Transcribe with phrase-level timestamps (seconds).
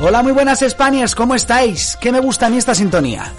[0.00, 1.98] Hola, muy buenas Españas, ¿cómo estáis?
[2.00, 3.32] ¿Qué me gusta a mí esta sintonía?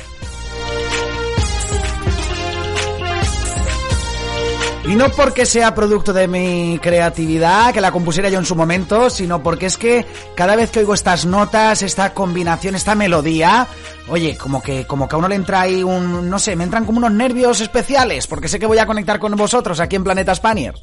[4.86, 9.10] Y no porque sea producto de mi creatividad, que la compusiera yo en su momento,
[9.10, 13.66] sino porque es que cada vez que oigo estas notas, esta combinación, esta melodía,
[14.10, 16.84] oye, como que, como que a uno le entra ahí un, no sé, me entran
[16.84, 20.36] como unos nervios especiales, porque sé que voy a conectar con vosotros aquí en Planeta
[20.36, 20.74] Spanier.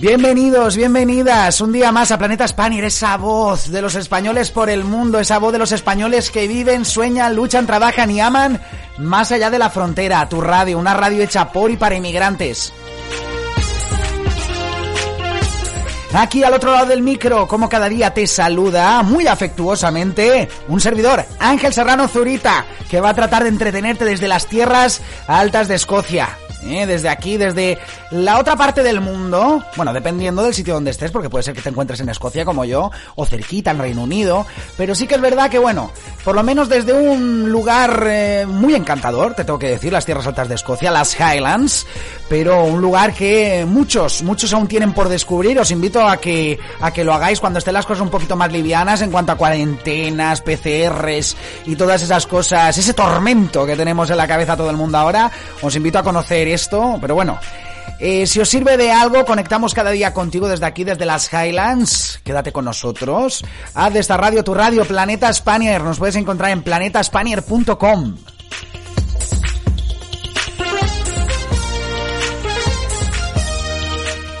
[0.00, 4.84] Bienvenidos, bienvenidas un día más a Planeta Spanier, esa voz de los españoles por el
[4.84, 8.62] mundo, esa voz de los españoles que viven, sueñan, luchan, trabajan y aman
[8.98, 12.72] más allá de la frontera, tu radio, una radio hecha por y para inmigrantes.
[16.14, 21.26] Aquí al otro lado del micro, como cada día te saluda muy afectuosamente un servidor,
[21.40, 26.28] Ángel Serrano Zurita, que va a tratar de entretenerte desde las tierras altas de Escocia.
[26.62, 26.86] ¿Eh?
[26.86, 27.78] desde aquí, desde
[28.10, 31.62] la otra parte del mundo, bueno, dependiendo del sitio donde estés, porque puede ser que
[31.62, 34.46] te encuentres en Escocia como yo, o cerquita en Reino Unido,
[34.76, 35.90] pero sí que es verdad que, bueno,
[36.24, 40.26] por lo menos desde un lugar eh, muy encantador, te tengo que decir, las tierras
[40.26, 41.86] altas de Escocia, las Highlands,
[42.28, 46.92] pero un lugar que muchos, muchos aún tienen por descubrir, os invito a que, a
[46.92, 50.42] que lo hagáis cuando estén las cosas un poquito más livianas en cuanto a cuarentenas,
[50.42, 51.36] PCRs
[51.66, 55.30] y todas esas cosas, ese tormento que tenemos en la cabeza todo el mundo ahora,
[55.62, 57.38] os invito a conocer esto, pero bueno.
[58.00, 62.20] Eh, si os sirve de algo, conectamos cada día contigo desde aquí, desde las Highlands.
[62.22, 63.44] Quédate con nosotros.
[63.74, 65.82] Haz de esta radio tu radio, Planeta Spanier.
[65.82, 68.37] Nos puedes encontrar en planetaspanier.com.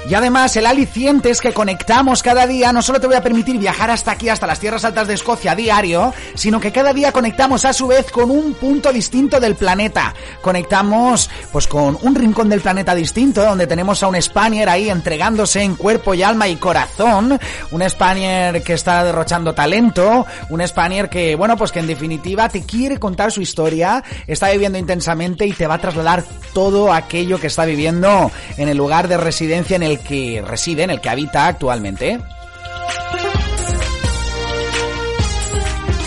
[0.08, 3.58] Y además el aliciente es que conectamos cada día, no solo te voy a permitir
[3.58, 7.12] viajar hasta aquí, hasta las tierras altas de Escocia a diario, sino que cada día
[7.12, 10.14] conectamos a su vez con un punto distinto del planeta.
[10.40, 15.60] Conectamos pues con un rincón del planeta distinto, donde tenemos a un Spanier ahí entregándose
[15.60, 17.38] en cuerpo y alma y corazón,
[17.70, 22.62] un Spanier que está derrochando talento, un Spanier que, bueno, pues que en definitiva te
[22.62, 27.48] quiere contar su historia, está viviendo intensamente y te va a trasladar todo aquello que
[27.48, 31.46] está viviendo en el lugar de residencia en el que reside, en el que habita
[31.46, 32.18] actualmente.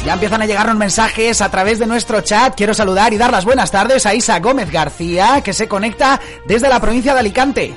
[0.06, 2.56] Ya empiezan a llegarnos mensajes a través de nuestro chat.
[2.56, 6.70] Quiero saludar y dar las buenas tardes a Isa Gómez García, que se conecta desde
[6.70, 7.76] la provincia de Alicante.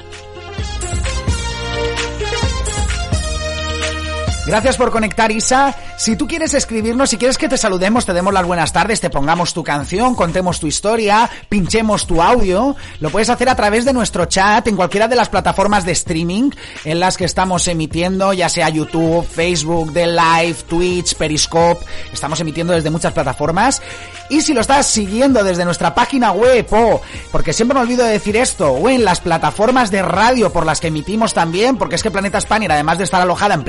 [4.54, 5.74] Gracias por conectar, Isa.
[5.98, 9.10] Si tú quieres escribirnos, si quieres que te saludemos, te demos las buenas tardes, te
[9.10, 13.92] pongamos tu canción, contemos tu historia, pinchemos tu audio, lo puedes hacer a través de
[13.92, 16.52] nuestro chat en cualquiera de las plataformas de streaming
[16.84, 21.84] en las que estamos emitiendo, ya sea YouTube, Facebook, The Live, Twitch, Periscope.
[22.12, 23.82] Estamos emitiendo desde muchas plataformas.
[24.30, 27.02] Y si lo estás siguiendo desde nuestra página web o,
[27.32, 30.80] porque siempre me olvido de decir esto, o en las plataformas de radio por las
[30.80, 33.64] que emitimos también, porque es que Planeta Spanier, además de estar alojada en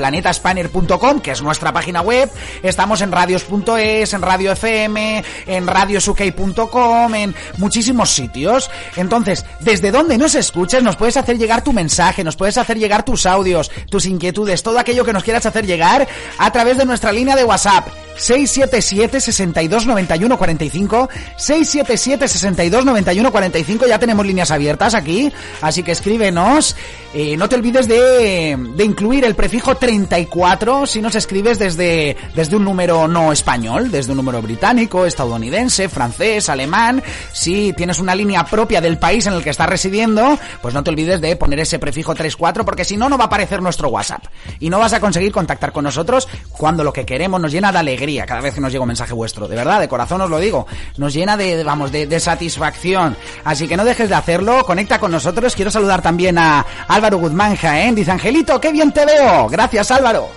[1.22, 2.30] que es nuestra página web,
[2.62, 8.70] estamos en radios.es, en Radio FM, en radiosuk.com, en muchísimos sitios.
[8.96, 13.04] Entonces, desde donde nos escuches, nos puedes hacer llegar tu mensaje, nos puedes hacer llegar
[13.04, 16.06] tus audios, tus inquietudes, todo aquello que nos quieras hacer llegar
[16.38, 23.86] a través de nuestra línea de WhatsApp 677 62 91 45 677 62 91 45
[23.86, 26.76] ya tenemos líneas abiertas aquí así que escríbenos.
[27.14, 32.56] Eh, no te olvides de, de, incluir el prefijo 34 si nos escribes desde, desde
[32.56, 37.02] un número no español desde un número británico estadounidense francés alemán.
[37.32, 40.90] Si tienes una línea propia del país en el que estás residiendo pues no te
[40.90, 44.24] olvides de poner ese prefijo 34 porque si no no va a aparecer nuestro WhatsApp.
[44.60, 47.78] Y no vas a conseguir contactar con nosotros cuando lo que queremos nos llena de
[47.78, 49.48] alegría cada vez que nos llega un mensaje vuestro.
[49.48, 50.66] De verdad, de corazón os lo digo.
[50.96, 53.16] Nos llena de, vamos, de, satisfacción.
[53.44, 54.64] Así que no dejes de hacerlo.
[54.64, 55.54] Conecta con nosotros.
[55.54, 57.94] Quiero saludar también a Álvaro Guzmán Jaén.
[57.94, 59.48] Dice Angelito, qué bien te veo.
[59.48, 60.28] Gracias, Álvaro.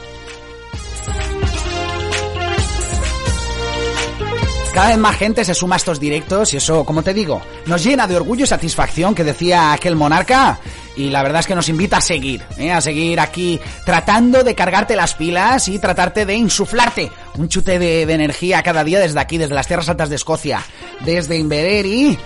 [4.73, 7.83] Cada vez más gente se suma a estos directos y eso, como te digo, nos
[7.83, 10.59] llena de orgullo y satisfacción que decía aquel monarca
[10.99, 12.71] y la verdad es que nos invita a seguir, ¿eh?
[12.71, 18.01] a seguir aquí tratando de cargarte las pilas y tratarte de insuflarte un chute de,
[18.01, 20.61] energía cada día desde aquí, desde las tierras altas de Escocia,
[21.05, 22.17] desde Invereri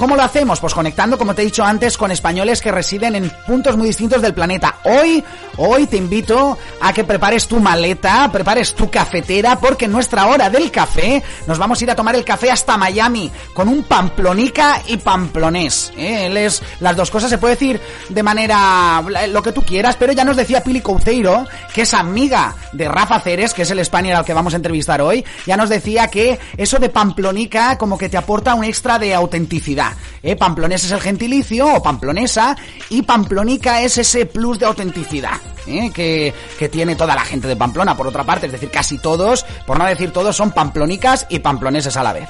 [0.00, 0.60] ¿Cómo lo hacemos?
[0.60, 4.22] Pues conectando, como te he dicho antes, con españoles que residen en puntos muy distintos
[4.22, 4.76] del planeta.
[4.84, 5.22] Hoy,
[5.58, 10.48] hoy te invito a que prepares tu maleta, prepares tu cafetera, porque en nuestra hora
[10.48, 14.80] del café nos vamos a ir a tomar el café hasta Miami con un pamplonica
[14.86, 15.92] y pamplonés.
[15.98, 16.24] ¿eh?
[16.24, 20.14] Él es las dos cosas, se puede decir de manera lo que tú quieras, pero
[20.14, 21.44] ya nos decía Pili Couceiro,
[21.74, 25.02] que es amiga de Rafa Ceres, que es el español al que vamos a entrevistar
[25.02, 29.14] hoy, ya nos decía que eso de pamplonica como que te aporta un extra de
[29.14, 29.89] autenticidad.
[30.22, 30.36] ¿Eh?
[30.36, 32.56] Pamplonés es el gentilicio o pamplonesa
[32.88, 35.40] y pamplonica es ese plus de autenticidad.
[35.66, 35.90] ¿eh?
[35.94, 39.44] Que, que tiene toda la gente de Pamplona, por otra parte, es decir, casi todos,
[39.66, 42.28] por no decir todos, son pamplónicas y pamploneses a la vez.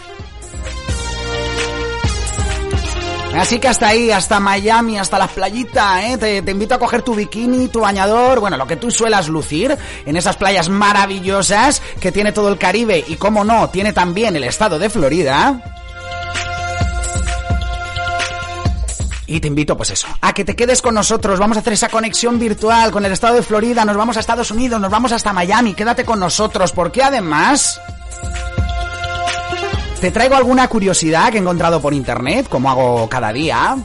[3.34, 6.18] Así que hasta ahí, hasta Miami, hasta las playitas, ¿eh?
[6.18, 9.76] Te, te, invito a coger tu bikini, tu bañador, bueno, lo que tú suelas lucir
[10.04, 14.44] en esas playas maravillosas que tiene todo el Caribe y, como no, tiene también el
[14.44, 15.79] estado de Florida.
[19.30, 21.38] Y te invito, pues eso, a que te quedes con nosotros.
[21.38, 23.84] Vamos a hacer esa conexión virtual con el estado de Florida.
[23.84, 25.72] Nos vamos a Estados Unidos, nos vamos hasta Miami.
[25.72, 27.80] Quédate con nosotros, porque además.
[30.00, 33.76] Te traigo alguna curiosidad que he encontrado por internet, como hago cada día.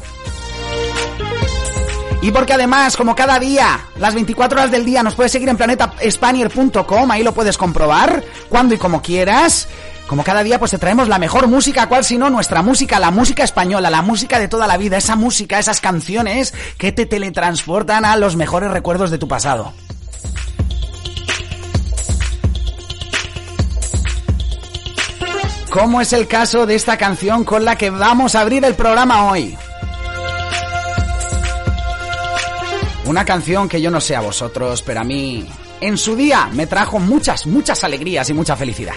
[2.23, 5.57] Y porque además, como cada día, las 24 horas del día nos puedes seguir en
[5.57, 9.67] planetaspanier.com, ahí lo puedes comprobar, cuando y como quieras.
[10.07, 13.09] Como cada día, pues te traemos la mejor música, cual si no nuestra música, la
[13.09, 18.05] música española, la música de toda la vida, esa música, esas canciones que te teletransportan
[18.05, 19.73] a los mejores recuerdos de tu pasado.
[25.71, 29.29] Como es el caso de esta canción con la que vamos a abrir el programa
[29.29, 29.57] hoy.
[33.05, 35.45] Una canción que yo no sé a vosotros, pero a mí
[35.81, 38.95] en su día me trajo muchas, muchas alegrías y mucha felicidad.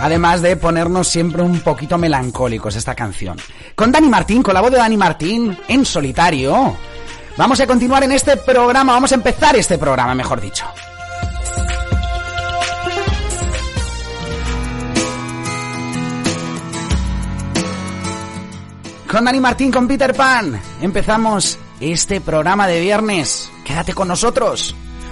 [0.00, 3.36] Además de ponernos siempre un poquito melancólicos esta canción.
[3.74, 6.76] Con Dani Martín, con la voz de Dani Martín, en solitario.
[7.36, 10.64] Vamos a continuar en este programa, vamos a empezar este programa, mejor dicho.
[19.10, 23.50] Con Dani Martín, con Peter Pan, empezamos este programa de viernes.
[23.64, 24.74] Quédate con nosotros.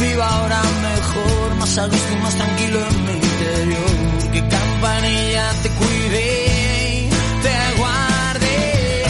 [0.00, 4.32] Viva ahora mejor, más a gusto y más tranquilo en mi interior.
[4.32, 7.08] Que campanilla te cuide,
[7.42, 9.04] te guarde.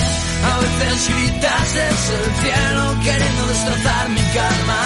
[0.50, 4.82] A veces gritas desde el cielo queriendo destrozar mi calma.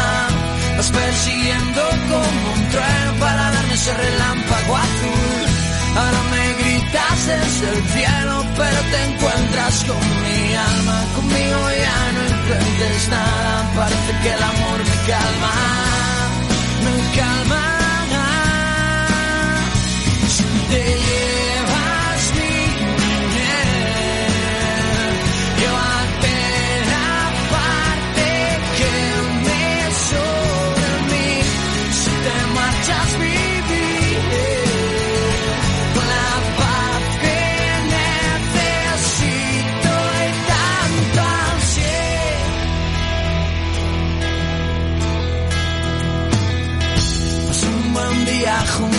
[0.77, 5.49] Vas persiguiendo como un trueno para darme ese relámpago azul.
[5.97, 11.05] Ahora me gritas desde el cielo, pero te encuentras con mi alma.
[11.17, 15.53] Conmigo ya no entiendes nada, parece que el amor me calma,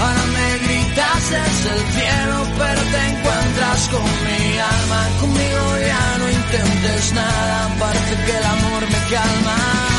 [0.00, 5.00] Ahora me gritas desde el cielo, pero te encuentras con mi alma.
[5.20, 9.89] Conmigo ya no intentes nada, parece que el amor me calma.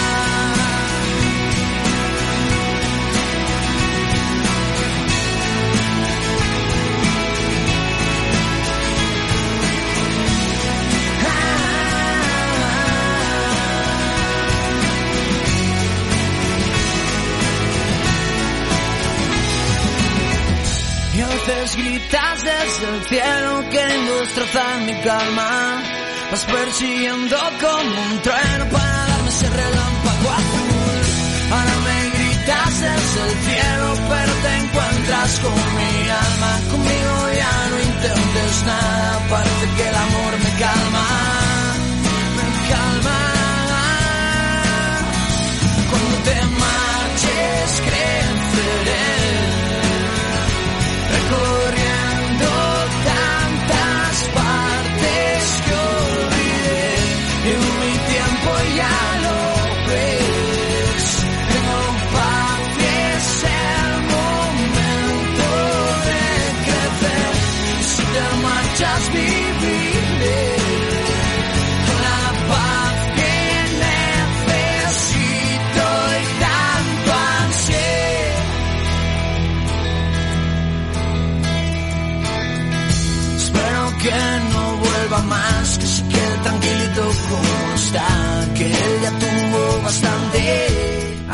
[21.48, 25.82] Veces gritas desde el cielo queriendo destrozar mi calma.
[26.32, 31.02] Vas persiguiendo como un trueno para darme ese relámpago azul.
[31.52, 36.60] Ahora me gritas desde el cielo, pero te encuentras con mi alma.
[36.72, 41.51] Conmigo ya no intentes nada, parece que el amor me calma.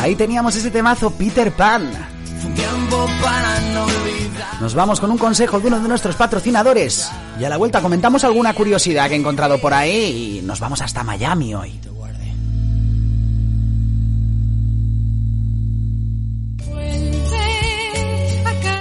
[0.08, 1.92] Ahí teníamos ese temazo Peter Pan.
[4.62, 7.12] Nos vamos con un consejo de uno de nuestros patrocinadores.
[7.38, 10.80] Y a la vuelta comentamos alguna curiosidad que he encontrado por ahí y nos vamos
[10.80, 11.78] hasta Miami hoy.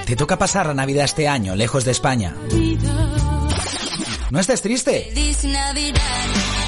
[0.07, 2.37] Te toca pasar la Navidad este año, lejos de España.
[4.31, 5.11] No estés triste.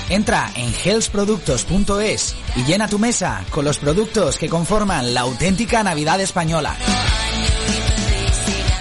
[0.09, 6.21] Entra en healthproductos.es y llena tu mesa con los productos que conforman la auténtica Navidad
[6.21, 6.75] española.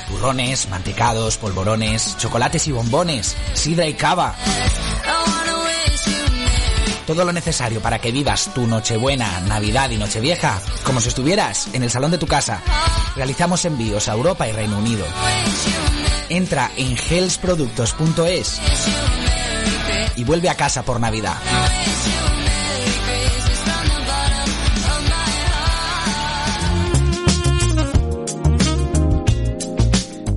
[0.08, 4.36] Turrones, mantecados, polvorones, chocolates y bombones, sidra y cava.
[7.06, 11.84] Todo lo necesario para que vivas tu Nochebuena, Navidad y Nochevieja como si estuvieras en
[11.84, 12.62] el salón de tu casa.
[13.16, 15.06] Realizamos envíos a Europa y Reino Unido.
[16.30, 19.17] Entra en healthproductos.es
[20.18, 21.38] y vuelve a casa por Navidad.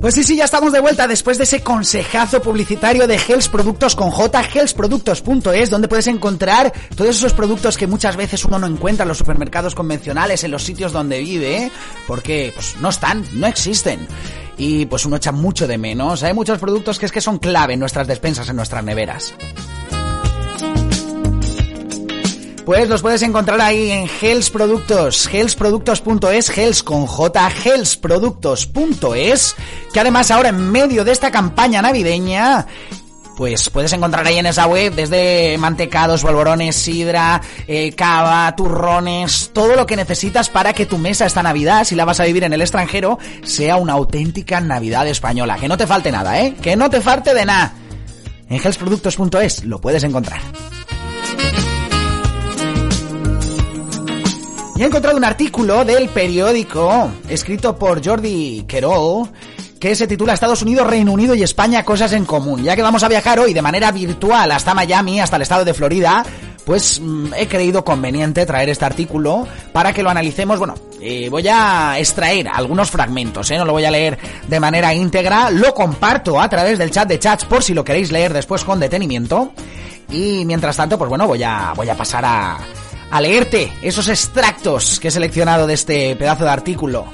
[0.01, 3.95] Pues sí, sí, ya estamos de vuelta después de ese consejazo publicitario de Health Productos
[3.95, 9.03] con J, healthproductos.es, donde puedes encontrar todos esos productos que muchas veces uno no encuentra
[9.03, 11.69] en los supermercados convencionales, en los sitios donde vive,
[12.07, 14.07] porque pues no están, no existen.
[14.57, 16.23] Y pues uno echa mucho de menos.
[16.23, 19.35] Hay muchos productos que es que son clave en nuestras despensas, en nuestras neveras.
[22.71, 29.55] Pues los puedes encontrar ahí en Hells Productos, hellsproductos.es, Hells con J, hellsproductos.es,
[29.91, 32.65] que además ahora en medio de esta campaña navideña,
[33.35, 39.75] pues puedes encontrar ahí en esa web desde mantecados, polvorones, sidra, eh, cava, turrones, todo
[39.75, 42.53] lo que necesitas para que tu mesa esta Navidad, si la vas a vivir en
[42.53, 45.57] el extranjero, sea una auténtica Navidad española.
[45.57, 46.55] Que no te falte nada, ¿eh?
[46.61, 47.73] Que no te falte de nada.
[48.47, 50.39] En hellsproductos.es lo puedes encontrar.
[54.81, 59.29] He encontrado un artículo del periódico escrito por Jordi Querol
[59.79, 62.63] que se titula Estados Unidos, Reino Unido y España, cosas en común.
[62.63, 65.75] Ya que vamos a viajar hoy de manera virtual hasta Miami, hasta el estado de
[65.75, 66.25] Florida,
[66.65, 70.57] pues mm, he creído conveniente traer este artículo para que lo analicemos.
[70.57, 73.59] Bueno, eh, voy a extraer algunos fragmentos, ¿eh?
[73.59, 77.19] no lo voy a leer de manera íntegra, lo comparto a través del chat de
[77.19, 79.53] chats por si lo queréis leer después con detenimiento.
[80.09, 82.57] Y mientras tanto, pues bueno, voy a, voy a pasar a,
[83.11, 87.05] a leerte esos extractos que he seleccionado de este pedazo de artículo.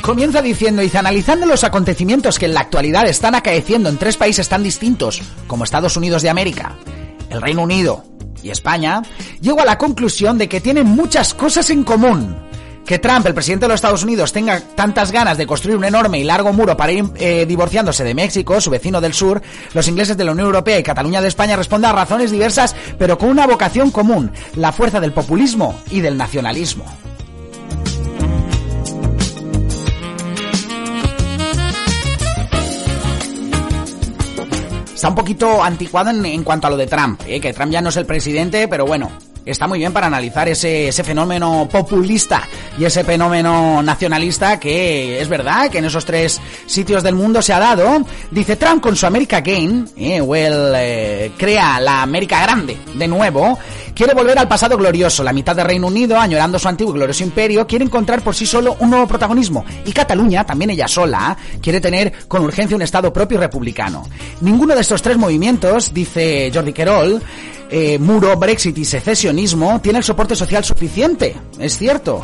[0.00, 4.48] Comienza diciendo, dice, analizando los acontecimientos que en la actualidad están acaeciendo en tres países
[4.48, 6.76] tan distintos como Estados Unidos de América,
[7.28, 8.04] el Reino Unido
[8.40, 9.02] y España,
[9.40, 12.36] llego a la conclusión de que tienen muchas cosas en común.
[12.86, 16.20] Que Trump, el presidente de los Estados Unidos, tenga tantas ganas de construir un enorme
[16.20, 19.42] y largo muro para ir eh, divorciándose de México, su vecino del sur,
[19.74, 23.18] los ingleses de la Unión Europea y Cataluña de España responde a razones diversas, pero
[23.18, 26.84] con una vocación común, la fuerza del populismo y del nacionalismo.
[34.94, 37.40] Está un poquito anticuado en, cuanto a lo de Trump, ¿eh?
[37.40, 39.10] que Trump ya no es el presidente, pero bueno,
[39.46, 42.42] está muy bien para analizar ese, ese fenómeno populista
[42.78, 47.52] y ese fenómeno nacionalista que es verdad que en esos tres sitios del mundo se
[47.52, 48.04] ha dado.
[48.30, 53.58] Dice Trump con su America Gain, eh, well, eh, crea la América Grande de nuevo,
[53.94, 55.22] quiere volver al pasado glorioso.
[55.22, 58.46] La mitad del Reino Unido, añorando su antiguo y glorioso imperio, quiere encontrar por sí
[58.46, 59.64] solo un nuevo protagonismo.
[59.84, 64.04] Y Cataluña, también ella sola, quiere tener con urgencia un Estado propio y republicano.
[64.40, 67.22] Ninguno de estos tres movimientos, dice Jordi Querol,
[67.70, 72.22] eh, muro, Brexit y secesionismo tiene el soporte social suficiente, es cierto.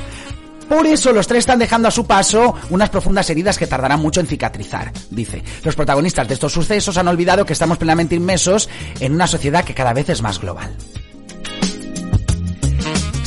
[0.69, 4.21] Por eso los tres están dejando a su paso unas profundas heridas que tardarán mucho
[4.21, 5.43] en cicatrizar, dice.
[5.65, 8.69] Los protagonistas de estos sucesos han olvidado que estamos plenamente inmersos
[9.01, 10.75] en una sociedad que cada vez es más global.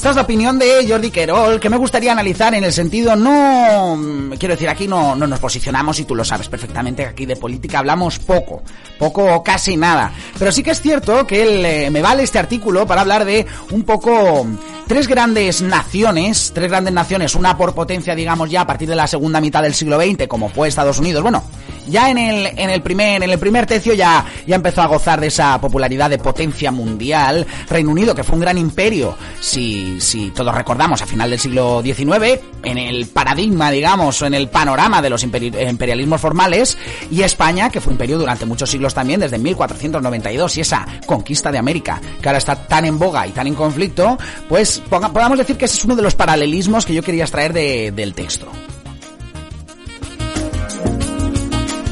[0.06, 4.00] Esta es la opinión de Jordi Querol, que me gustaría analizar en el sentido no...
[4.38, 7.80] Quiero decir, aquí no, no nos posicionamos y tú lo sabes perfectamente, aquí de política
[7.80, 8.62] hablamos poco,
[9.00, 10.12] poco o casi nada.
[10.38, 13.48] Pero sí que es cierto que él, eh, me vale este artículo para hablar de
[13.72, 14.46] un poco
[14.86, 19.08] tres grandes naciones, tres grandes naciones, una por potencia, digamos ya a partir de la
[19.08, 21.24] segunda mitad del siglo XX, como fue Estados Unidos.
[21.24, 21.44] Bueno,
[21.88, 25.20] ya en el, en el primer, en el primer tercio ya, ya empezó a gozar
[25.20, 27.46] de esa popularidad de potencia mundial.
[27.70, 31.82] Reino Unido, que fue un gran imperio, si, si todos recordamos, a final del siglo
[31.84, 36.78] XIX, en el paradigma, digamos, o en el panorama de los imperialismos formales,
[37.12, 41.58] y España, que fue imperio durante muchos siglos también, desde 1492, y esa conquista de
[41.58, 44.18] América, que ahora está tan en boga y tan en conflicto,
[44.50, 47.92] pues podamos decir que ese es uno de los paralelismos que yo quería extraer de,
[47.92, 48.48] del texto.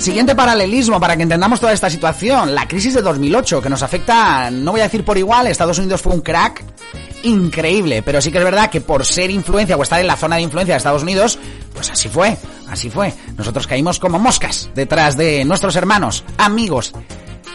[0.03, 4.51] Siguiente paralelismo para que entendamos toda esta situación, la crisis de 2008 que nos afecta,
[4.51, 6.61] no voy a decir por igual, Estados Unidos fue un crack
[7.23, 10.35] increíble, pero sí que es verdad que por ser influencia o estar en la zona
[10.35, 11.39] de influencia de Estados Unidos,
[11.73, 12.35] pues así fue,
[12.67, 13.13] así fue.
[13.37, 16.91] Nosotros caímos como moscas detrás de nuestros hermanos, amigos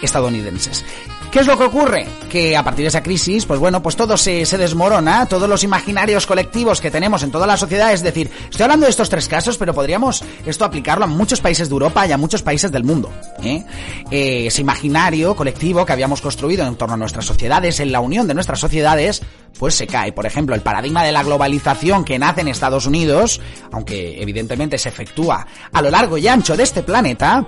[0.03, 0.85] estadounidenses.
[1.31, 2.07] ¿Qué es lo que ocurre?
[2.31, 6.27] Que a partir de esa crisis, pues bueno, pues todo se, desmorona, todos los imaginarios
[6.27, 9.59] colectivos que tenemos en toda la sociedad, es decir, estoy hablando de estos tres casos,
[9.59, 13.12] pero podríamos esto aplicarlo a muchos países de Europa y a muchos países del mundo.
[13.42, 13.62] ¿eh?
[14.11, 18.27] Eh, ese imaginario colectivo que habíamos construido en torno a nuestras sociedades, en la unión
[18.27, 19.22] de nuestras sociedades,
[19.59, 20.12] pues se cae.
[20.12, 24.88] Por ejemplo, el paradigma de la globalización que nace en Estados Unidos, aunque evidentemente se
[24.88, 27.44] efectúa a lo largo y ancho de este planeta,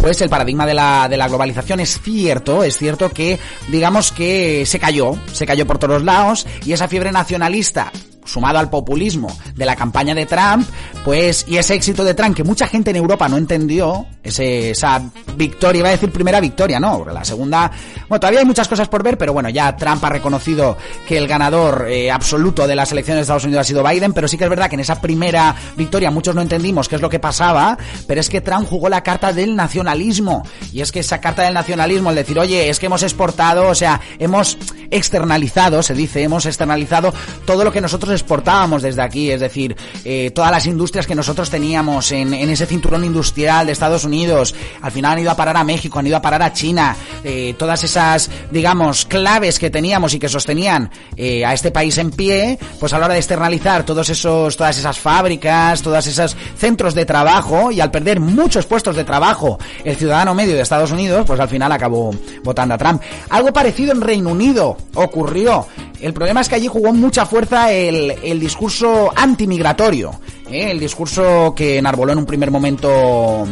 [0.00, 4.66] pues el paradigma de la, de la globalización es cierto, es cierto que digamos que
[4.66, 7.92] se cayó, se cayó por todos lados y esa fiebre nacionalista
[8.24, 10.66] sumado al populismo de la campaña de Trump,
[11.04, 15.02] pues, y ese éxito de Trump que mucha gente en Europa no entendió, ese, esa
[15.36, 17.70] victoria, iba a decir primera victoria, no, la segunda,
[18.08, 21.28] bueno, todavía hay muchas cosas por ver, pero bueno, ya Trump ha reconocido que el
[21.28, 24.44] ganador eh, absoluto de las elecciones de Estados Unidos ha sido Biden, pero sí que
[24.44, 27.76] es verdad que en esa primera victoria muchos no entendimos qué es lo que pasaba,
[28.06, 31.54] pero es que Trump jugó la carta del nacionalismo, y es que esa carta del
[31.54, 34.56] nacionalismo, el decir, oye, es que hemos exportado, o sea, hemos
[34.90, 37.12] externalizado, se dice, hemos externalizado
[37.44, 41.50] todo lo que nosotros exportábamos desde aquí, es decir, eh, todas las industrias que nosotros
[41.50, 45.64] teníamos en, ese cinturón industrial de Estados Unidos, al final han ido a parar a
[45.64, 50.18] México, han ido a parar a China, eh, todas esas, digamos, claves que teníamos y
[50.18, 54.08] que sostenían eh, a este país en pie, pues a la hora de externalizar todos
[54.08, 59.04] esos, todas esas fábricas, todos esos centros de trabajo y al perder muchos puestos de
[59.04, 63.02] trabajo el ciudadano medio de Estados Unidos, pues al final acabó votando a Trump.
[63.30, 65.66] Algo parecido en Reino Unido ocurrió.
[66.00, 70.12] El problema es que allí jugó mucha fuerza el, el discurso antimigratorio,
[70.50, 70.70] ¿eh?
[70.70, 73.46] el discurso que enarboló en un primer momento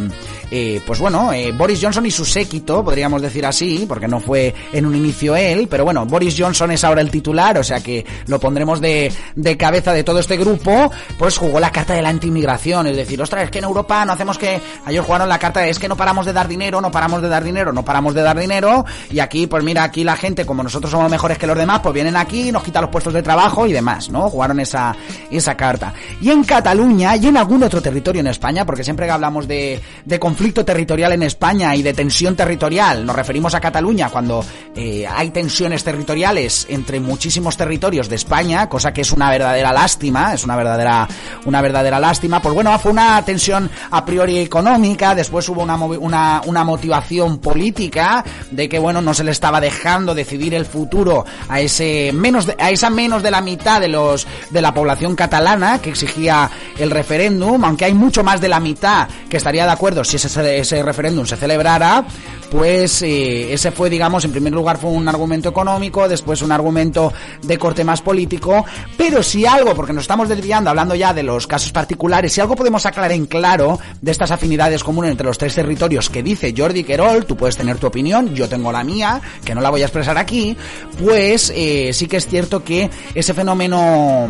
[0.54, 4.54] eh, pues bueno, eh, Boris Johnson y su séquito, podríamos decir así, porque no fue
[4.70, 8.04] en un inicio él, pero bueno, Boris Johnson es ahora el titular, o sea que
[8.26, 9.10] lo pondremos de,
[9.58, 13.44] cabeza de todo este grupo, pues jugó la carta de la antimigración, es decir, ostras,
[13.44, 15.96] es que en Europa no hacemos que, ellos jugaron la carta de es que no
[15.96, 19.20] paramos de dar dinero, no paramos de dar dinero, no paramos de dar dinero, y
[19.20, 22.14] aquí, pues mira, aquí la gente, como nosotros somos mejores que los demás, pues vienen
[22.14, 24.28] aquí, nos quitan los puestos de trabajo y demás, ¿no?
[24.28, 24.94] Jugaron esa,
[25.30, 25.94] esa carta.
[26.20, 29.80] Y en Cataluña y en algún otro territorio en España, porque siempre que hablamos de,
[30.04, 33.06] de conflicto territorial en España y de tensión territorial.
[33.06, 38.92] Nos referimos a Cataluña cuando eh, hay tensiones territoriales entre muchísimos territorios de España, cosa
[38.92, 41.06] que es una verdadera lástima, es una verdadera,
[41.44, 42.42] una verdadera lástima.
[42.42, 48.24] Pues bueno, fue una tensión a priori económica, después hubo una, una, una motivación política
[48.50, 52.56] de que bueno, no se le estaba dejando decidir el futuro a ese menos de,
[52.58, 56.90] a esa menos de la mitad de los de la población catalana que exigía el
[56.90, 60.82] referéndum, aunque hay mucho más de la mitad que estaría de acuerdo si ese, ese
[60.82, 62.04] referéndum se celebrara,
[62.50, 67.12] pues eh, ese fue, digamos, en primer lugar fue un argumento económico, después un argumento
[67.42, 68.64] de corte más político,
[68.96, 72.56] pero si algo, porque nos estamos desviando hablando ya de los casos particulares, si algo
[72.56, 76.84] podemos aclarar en claro de estas afinidades comunes entre los tres territorios que dice Jordi
[76.84, 79.86] Querol, tú puedes tener tu opinión, yo tengo la mía, que no la voy a
[79.86, 80.56] expresar aquí,
[81.02, 84.28] pues eh, sí que es cierto que ese fenómeno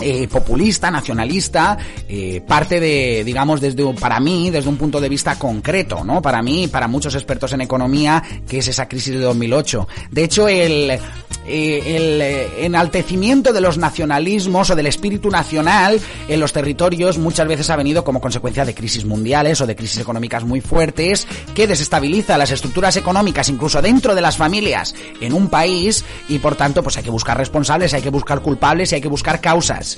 [0.00, 1.76] eh, populista, nacionalista,
[2.08, 6.22] eh, parte de, digamos, desde, para mí, desde un punto de vista concreto, ¿no?
[6.22, 9.88] Para mí, para muchos expertos en economía, que es esa crisis de 2008.
[10.10, 10.98] De hecho, el,
[11.46, 17.48] eh, el eh, enaltecimiento de los nacionalismos o del espíritu nacional en los territorios muchas
[17.48, 21.66] veces ha venido como consecuencia de crisis mundiales o de crisis económicas muy fuertes que
[21.66, 26.82] desestabiliza las estructuras económicas incluso dentro de las familias en un país y por tanto
[26.82, 29.96] pues hay que buscar responsables, hay que buscar culpables y hay que buscar causas.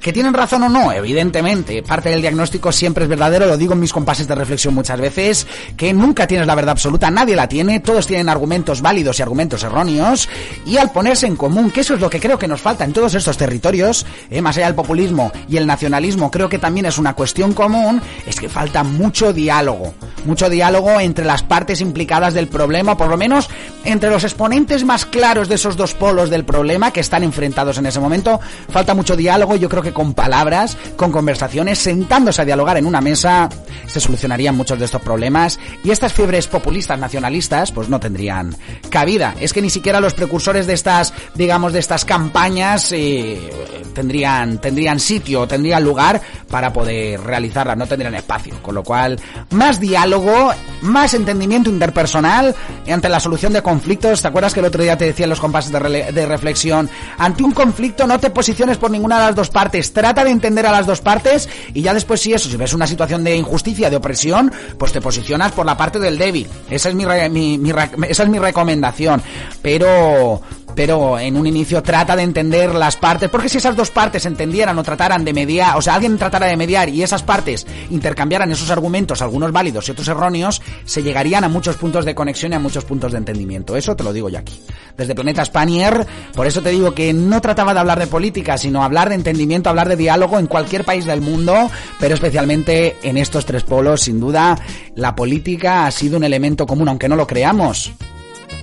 [0.00, 0.92] ¿Que tienen razón o no?
[0.92, 5.00] Evidentemente, parte del diagnóstico siempre es verdadero, lo digo en mis compases de reflexión muchas
[5.00, 5.46] veces,
[5.78, 9.62] que nunca tienes la verdad absoluta, nadie la tiene, todos tienen argumentos válidos y argumentos
[9.62, 10.28] erróneos,
[10.66, 13.14] y ponerse en común, que eso es lo que creo que nos falta en todos
[13.14, 17.14] estos territorios, eh, más allá del populismo y el nacionalismo, creo que también es una
[17.14, 19.94] cuestión común, es que falta mucho diálogo,
[20.24, 23.48] mucho diálogo entre las partes implicadas del problema, por lo menos
[23.84, 27.86] entre los exponentes más claros de esos dos polos del problema que están enfrentados en
[27.86, 32.76] ese momento, falta mucho diálogo, yo creo que con palabras, con conversaciones, sentándose a dialogar
[32.76, 33.48] en una mesa,
[33.86, 38.54] se solucionarían muchos de estos problemas y estas fiebres populistas nacionalistas pues no tendrían
[38.90, 39.34] cabida.
[39.40, 43.50] Es que ni siquiera los precursores de estas, digamos, de estas campañas eh,
[43.94, 48.54] tendrían, tendrían sitio, tendrían lugar para poder realizarlas, no tendrían espacio.
[48.62, 49.18] Con lo cual,
[49.50, 52.54] más diálogo, más entendimiento interpersonal
[52.90, 54.22] ante la solución de conflictos.
[54.22, 56.88] ¿Te acuerdas que el otro día te decía en los compases de, reflexión?
[57.18, 60.66] Ante un conflicto no te posiciones por ninguna de las dos partes, trata de entender
[60.66, 63.90] a las dos partes y ya después si eso, si ves una situación de injusticia,
[63.90, 66.48] de opresión, pues te posicionas por la parte del débil.
[66.70, 67.70] Esa es mi, mi, mi
[68.08, 69.22] esa es mi recomendación.
[69.62, 70.42] Pero
[70.74, 74.78] pero en un inicio trata de entender las partes, porque si esas dos partes entendieran
[74.78, 78.70] o trataran de mediar, o sea, alguien tratara de mediar y esas partes intercambiaran esos
[78.70, 82.58] argumentos, algunos válidos y otros erróneos, se llegarían a muchos puntos de conexión y a
[82.58, 83.76] muchos puntos de entendimiento.
[83.76, 84.60] Eso te lo digo yo aquí.
[84.96, 88.82] Desde Planeta Spanier, por eso te digo que no trataba de hablar de política, sino
[88.82, 93.46] hablar de entendimiento, hablar de diálogo en cualquier país del mundo, pero especialmente en estos
[93.46, 94.58] tres polos, sin duda,
[94.94, 97.92] la política ha sido un elemento común, aunque no lo creamos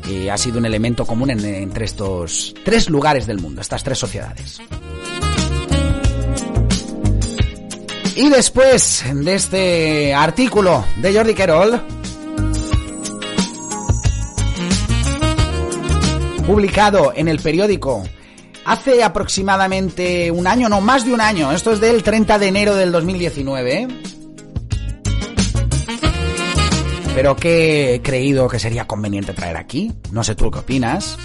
[0.08, 4.62] y ha sido un elemento común entre estos tres lugares del mundo, estas tres sociedades.
[8.16, 11.82] Y después de este artículo de Jordi Querol,
[16.46, 18.04] publicado en el periódico
[18.66, 22.76] hace aproximadamente un año, no más de un año, esto es del 30 de enero
[22.76, 23.88] del 2019,
[27.16, 29.94] pero que he creído que sería conveniente traer aquí.
[30.12, 31.18] No sé tú qué opinas.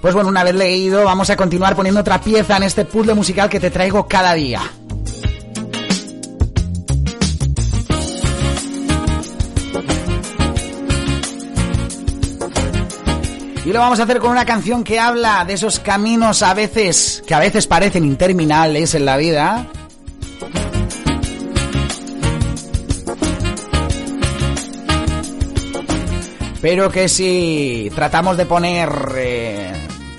[0.00, 3.48] Pues bueno, una vez leído, vamos a continuar poniendo otra pieza en este puzzle musical
[3.48, 4.62] que te traigo cada día.
[13.64, 17.24] Y lo vamos a hacer con una canción que habla de esos caminos a veces,
[17.26, 19.66] que a veces parecen interminables en la vida,
[26.60, 29.72] pero que si tratamos de poner eh,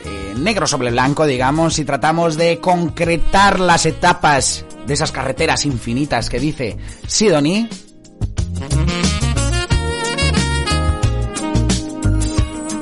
[0.05, 6.29] eh, negro sobre blanco, digamos, si tratamos de concretar las etapas de esas carreteras infinitas
[6.29, 7.67] que dice Sidonie,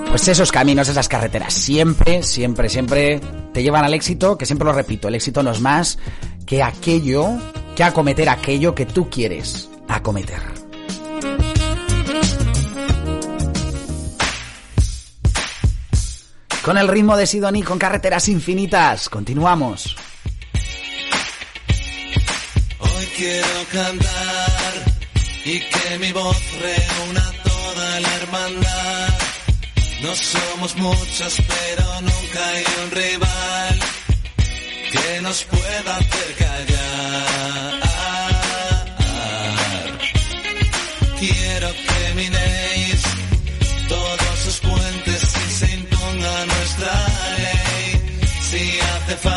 [0.10, 3.20] pues esos caminos, esas carreteras, siempre, siempre, siempre
[3.54, 5.98] te llevan al éxito, que siempre lo repito, el éxito no es más
[6.46, 7.38] que aquello,
[7.76, 10.55] que acometer aquello que tú quieres acometer.
[16.66, 19.08] Con el ritmo de Sidoní, con carreteras infinitas.
[19.08, 19.96] Continuamos.
[22.80, 24.74] Hoy quiero cantar
[25.46, 29.14] y que mi voz reúna toda la hermandad.
[30.02, 33.80] No somos muchos, pero nunca hay un rival
[34.92, 37.36] que nos pueda hacer callar.
[41.20, 42.75] quiero que minéis
[48.56, 48.86] ley.
[49.08, 49.35] Si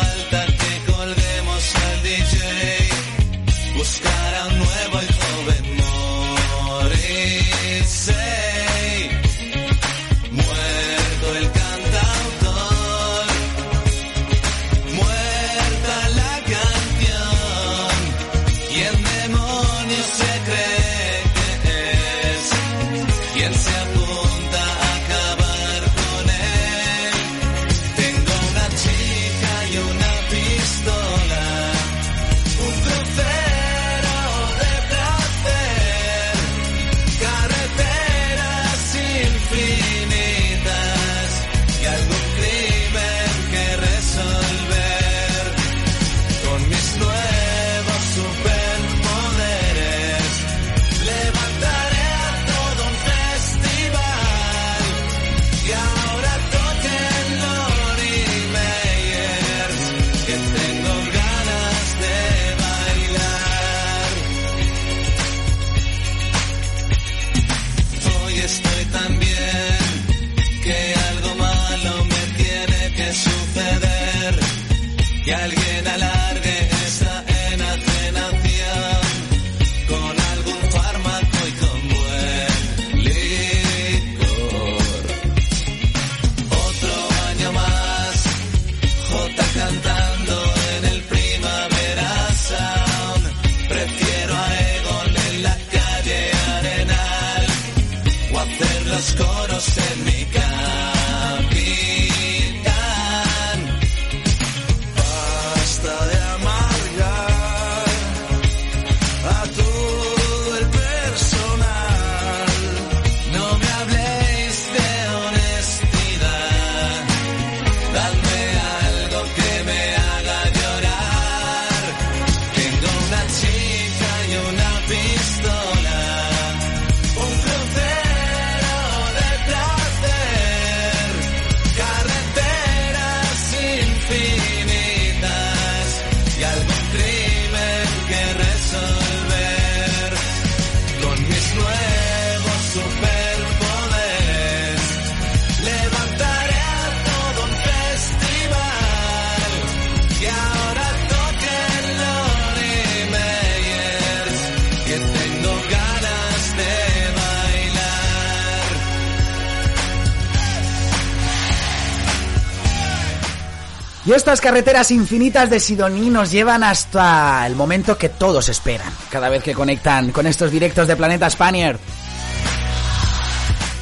[164.09, 169.29] Y estas carreteras infinitas de Sidoní nos llevan hasta el momento que todos esperan, cada
[169.29, 171.77] vez que conectan con estos directos de Planeta Spaniard.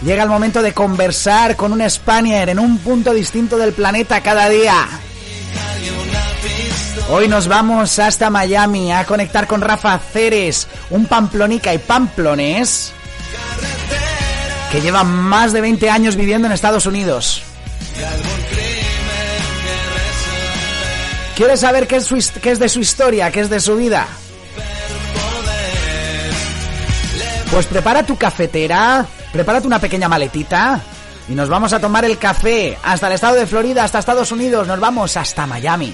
[0.04, 4.50] Llega el momento de conversar con un Spaniard en un punto distinto del planeta cada
[4.50, 4.90] día.
[7.10, 12.92] Hoy nos vamos hasta Miami a conectar con Rafa Ceres, un pamplonica y pamplonés
[14.74, 17.44] que lleva más de 20 años viviendo en Estados Unidos.
[21.38, 24.08] ¿Quieres saber qué es, su qué es de su historia, qué es de su vida?
[27.52, 30.82] Pues prepara tu cafetera, prepárate una pequeña maletita
[31.30, 34.66] y nos vamos a tomar el café hasta el estado de Florida, hasta Estados Unidos,
[34.66, 35.94] nos vamos hasta Miami.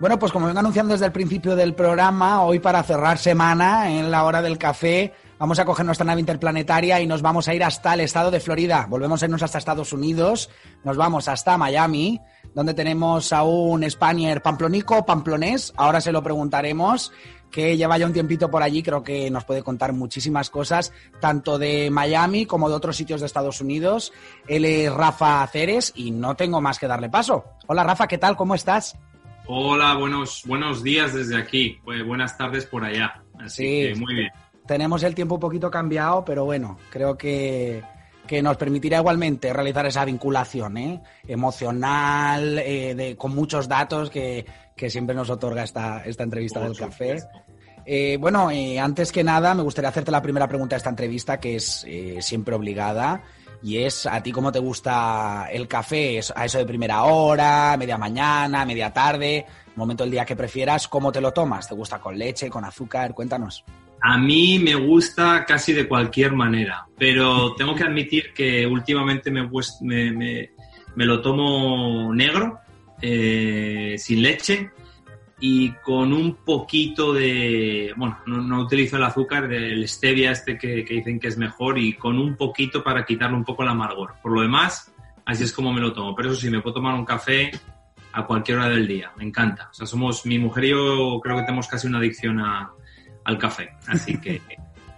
[0.00, 4.10] Bueno, pues como vengo anunciando desde el principio del programa, hoy para cerrar semana, en
[4.10, 7.62] la hora del café, vamos a coger nuestra nave interplanetaria y nos vamos a ir
[7.62, 8.86] hasta el estado de Florida.
[8.88, 10.48] Volvemos a irnos hasta Estados Unidos,
[10.84, 12.18] nos vamos hasta Miami,
[12.54, 17.12] donde tenemos a un Spanier pamplonico pamplonés, ahora se lo preguntaremos,
[17.50, 21.58] que lleva ya un tiempito por allí, creo que nos puede contar muchísimas cosas, tanto
[21.58, 24.14] de Miami como de otros sitios de Estados Unidos.
[24.48, 27.44] Él es Rafa Ceres y no tengo más que darle paso.
[27.66, 28.34] Hola Rafa, ¿qué tal?
[28.34, 28.96] ¿Cómo estás?
[29.46, 31.78] Hola, buenos, buenos días desde aquí.
[31.84, 33.22] Pues buenas tardes por allá.
[33.38, 33.88] Así Sí.
[33.88, 34.30] que muy bien.
[34.66, 37.82] tenemos el tiempo un poquito cambiado, pero bueno, creo que,
[38.28, 41.02] que nos permitirá igualmente realizar esa vinculación ¿eh?
[41.26, 46.68] emocional, eh, de, con muchos datos que, que siempre nos otorga esta, esta entrevista Por
[46.68, 47.18] del café.
[47.84, 51.40] Eh, bueno, eh, antes que nada, me gustaría hacerte la primera pregunta de esta entrevista,
[51.40, 53.22] que es eh, siempre obligada.
[53.62, 57.76] Y es a ti cómo te gusta el café, ¿Es a eso de primera hora,
[57.78, 59.44] media mañana, media tarde,
[59.76, 61.68] momento del día que prefieras, ¿cómo te lo tomas?
[61.68, 63.14] ¿Te gusta con leche, con azúcar?
[63.14, 63.64] Cuéntanos.
[64.02, 69.48] A mí me gusta casi de cualquier manera, pero tengo que admitir que últimamente me,
[69.82, 70.50] me, me,
[70.94, 72.60] me lo tomo negro,
[73.02, 74.70] eh, sin leche
[75.40, 81.18] y con un poquito de, bueno, no, utilizo el azúcar, del stevia este que, dicen
[81.18, 84.14] que es mejor y con un poquito para quitarle un poco el amargor.
[84.22, 84.92] Por lo demás,
[85.24, 86.14] así es como me lo tomo.
[86.14, 87.50] Pero eso sí, me puedo tomar un café
[88.12, 89.12] a cualquier hora del día.
[89.16, 89.68] Me encanta.
[89.70, 93.70] O sea, somos, mi mujer y yo creo que tenemos casi una adicción al café.
[93.88, 94.42] Así que,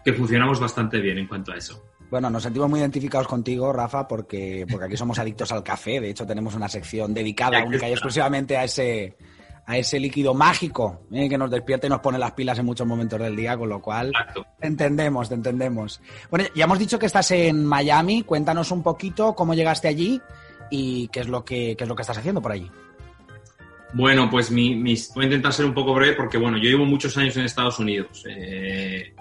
[0.04, 1.84] que funcionamos bastante bien en cuanto a eso.
[2.10, 6.00] Bueno, nos sentimos muy identificados contigo, Rafa, porque, porque aquí somos adictos al café.
[6.00, 9.16] De hecho, tenemos una sección dedicada única y exclusivamente a ese,
[9.66, 11.28] a ese líquido mágico ¿eh?
[11.28, 13.80] que nos despierta y nos pone las pilas en muchos momentos del día, con lo
[13.80, 14.12] cual
[14.60, 16.00] te entendemos, te entendemos.
[16.30, 20.20] Bueno, ya hemos dicho que estás en Miami, cuéntanos un poquito cómo llegaste allí
[20.70, 22.70] y qué es lo que, es lo que estás haciendo por allí.
[23.94, 24.74] Bueno, pues mi,
[25.14, 27.78] voy a intentar ser un poco breve porque, bueno, yo llevo muchos años en Estados
[27.78, 28.24] Unidos.
[28.26, 29.14] Eh,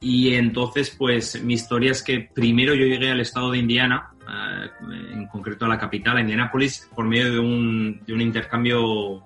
[0.00, 5.14] y entonces, pues mi historia es que primero yo llegué al estado de Indiana, eh,
[5.14, 9.24] en concreto a la capital, a Indianapolis, por medio de un, de un intercambio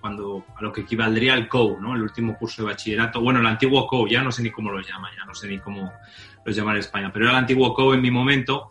[0.00, 1.94] cuando a lo que equivaldría al COU, ¿no?
[1.94, 3.20] El último curso de bachillerato.
[3.20, 5.58] Bueno, el antiguo COU, ya no sé ni cómo lo llama, ya no sé ni
[5.58, 5.92] cómo
[6.44, 8.68] lo llama en España, pero era el antiguo COU en mi momento.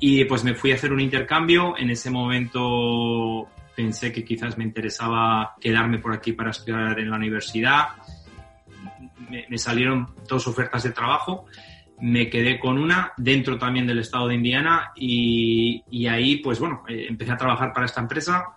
[0.00, 1.76] Y pues me fui a hacer un intercambio.
[1.76, 7.16] En ese momento pensé que quizás me interesaba quedarme por aquí para estudiar en la
[7.16, 7.88] universidad.
[9.28, 11.44] Me, salieron dos ofertas de trabajo.
[12.00, 16.82] Me quedé con una dentro también del estado de Indiana y, y ahí, pues bueno,
[16.88, 18.54] eh, empecé a trabajar para esta empresa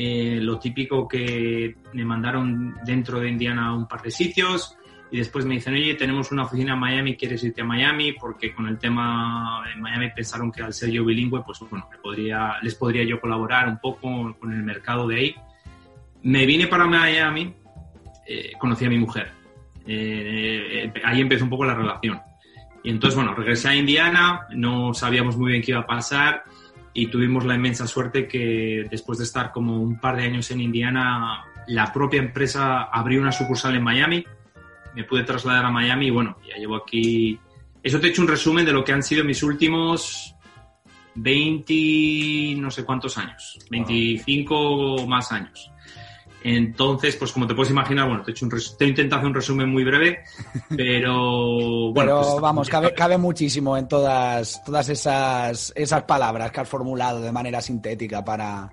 [0.00, 4.78] eh, lo típico que me mandaron dentro de Indiana a un par de sitios
[5.10, 8.12] y después me dicen, oye, tenemos una oficina en Miami, ¿quieres irte a Miami?
[8.12, 12.58] Porque con el tema en Miami pensaron que al ser yo bilingüe, pues bueno, podría,
[12.62, 15.34] les podría yo colaborar un poco con el mercado de ahí.
[16.22, 17.52] Me vine para Miami,
[18.24, 19.32] eh, conocí a mi mujer.
[19.84, 22.20] Eh, ahí empezó un poco la relación.
[22.84, 26.44] Y entonces, bueno, regresé a Indiana, no sabíamos muy bien qué iba a pasar
[26.98, 30.60] y tuvimos la inmensa suerte que después de estar como un par de años en
[30.60, 34.24] Indiana, la propia empresa abrió una sucursal en Miami,
[34.96, 37.38] me pude trasladar a Miami y bueno, ya llevo aquí...
[37.84, 40.34] Eso te he hecho un resumen de lo que han sido mis últimos
[41.14, 45.70] 20, no sé cuántos años, 25 más años.
[46.42, 49.28] Entonces, pues como te puedes imaginar, bueno, te he, hecho un te he intentado hacer
[49.28, 50.20] un resumen muy breve,
[50.76, 51.94] pero bueno.
[51.94, 57.20] Pero pues, vamos, cabe, cabe, muchísimo en todas, todas esas, esas palabras que has formulado
[57.20, 58.72] de manera sintética para,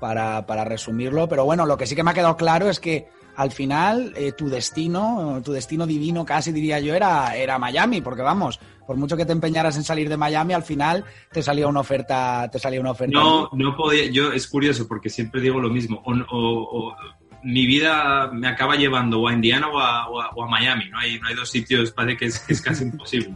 [0.00, 1.28] para, para resumirlo.
[1.28, 4.32] Pero bueno, lo que sí que me ha quedado claro es que al final eh,
[4.32, 9.16] tu destino, tu destino divino casi diría yo, era, era Miami, porque vamos, por mucho
[9.16, 12.80] que te empeñaras en salir de Miami, al final te salía una oferta, te salía
[12.80, 13.18] una oferta.
[13.18, 16.94] No, no podía, yo es curioso porque siempre digo lo mismo, o,
[17.42, 21.34] mi vida me acaba llevando o a Indiana o a, Miami, no hay, no hay
[21.34, 23.34] dos sitios, parece que es, que es casi imposible.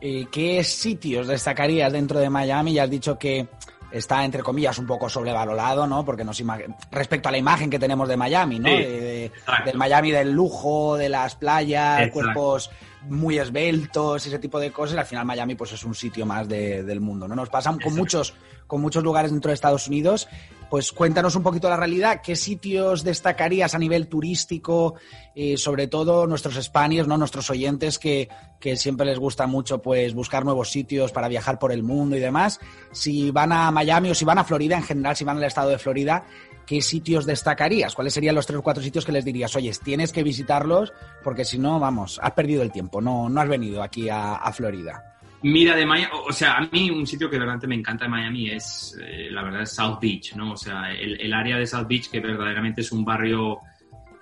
[0.00, 2.74] Eh, ¿Qué sitios destacarías dentro de Miami?
[2.74, 3.48] Ya has dicho que
[3.90, 6.04] está, entre comillas, un poco sobrevalorado, ¿no?
[6.04, 6.42] Porque nos
[6.90, 8.68] respecto a la imagen que tenemos de Miami, ¿no?
[8.68, 9.30] del
[9.76, 12.70] Miami del lujo, de las playas, cuerpos
[13.08, 17.00] muy esbeltos, ese tipo de cosas, al final Miami pues es un sitio más del
[17.00, 17.34] mundo, ¿no?
[17.34, 18.34] Nos pasan con muchos,
[18.66, 20.28] con muchos lugares dentro de Estados Unidos
[20.70, 24.94] pues cuéntanos un poquito la realidad, qué sitios destacarías a nivel turístico,
[25.34, 27.16] y sobre todo nuestros spaniers, ¿no?
[27.16, 28.28] nuestros oyentes que,
[28.76, 32.60] siempre les gusta mucho pues buscar nuevos sitios para viajar por el mundo y demás.
[32.92, 35.68] Si van a Miami o si van a Florida en general, si van al estado
[35.68, 36.24] de Florida,
[36.66, 37.94] ¿qué sitios destacarías?
[37.94, 41.44] ¿Cuáles serían los tres o cuatro sitios que les dirías, oye, tienes que visitarlos porque
[41.44, 45.13] si no, vamos, has perdido el tiempo, no, no has venido aquí a Florida?
[45.44, 48.48] Mira, de Miami, o sea, a mí un sitio que verdaderamente me encanta de Miami
[48.48, 50.52] es, eh, la verdad, South Beach, ¿no?
[50.52, 53.58] O sea, el, área de South Beach que verdaderamente es un barrio,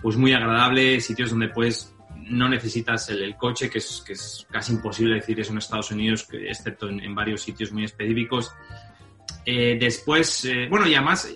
[0.01, 4.73] pues muy agradable, sitios donde pues no necesitas el, coche, que es, que es casi
[4.73, 8.51] imposible decir eso en Estados Unidos, excepto en, varios sitios muy específicos.
[9.47, 11.33] Eh, después, eh, bueno, y además,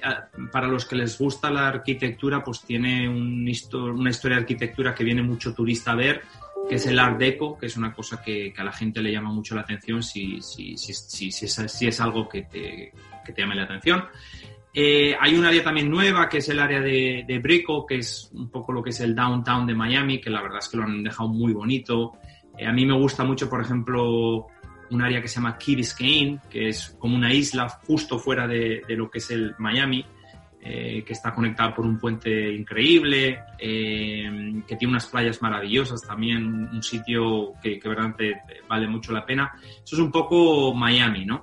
[0.51, 5.05] para los que les gusta la arquitectura, pues tiene un una historia de arquitectura que
[5.05, 6.22] viene mucho turista a ver
[6.68, 9.31] que es el Art Deco, que es una cosa que, a la gente le llama
[9.31, 10.92] mucho la atención si, si, si,
[11.31, 12.92] si, es, algo que te,
[13.25, 14.04] que te, llame la atención.
[14.73, 18.31] Eh, hay un área también nueva que es el área de, de, Brico, que es
[18.35, 20.85] un poco lo que es el downtown de Miami, que la verdad es que lo
[20.85, 22.14] han dejado muy bonito.
[22.58, 24.46] Eh, a mí me gusta mucho, por ejemplo,
[24.90, 28.83] un área que se llama Key Biscayne, que es como una isla justo fuera de
[28.88, 30.04] lo que es el Miami,
[30.69, 36.44] eh, que está conectada por un puente increíble, eh, que tiene unas playas maravillosas también,
[36.44, 39.52] un sitio que, que verdaderamente vale mucho la pena.
[39.62, 41.42] Eso es un poco Miami, ¿no?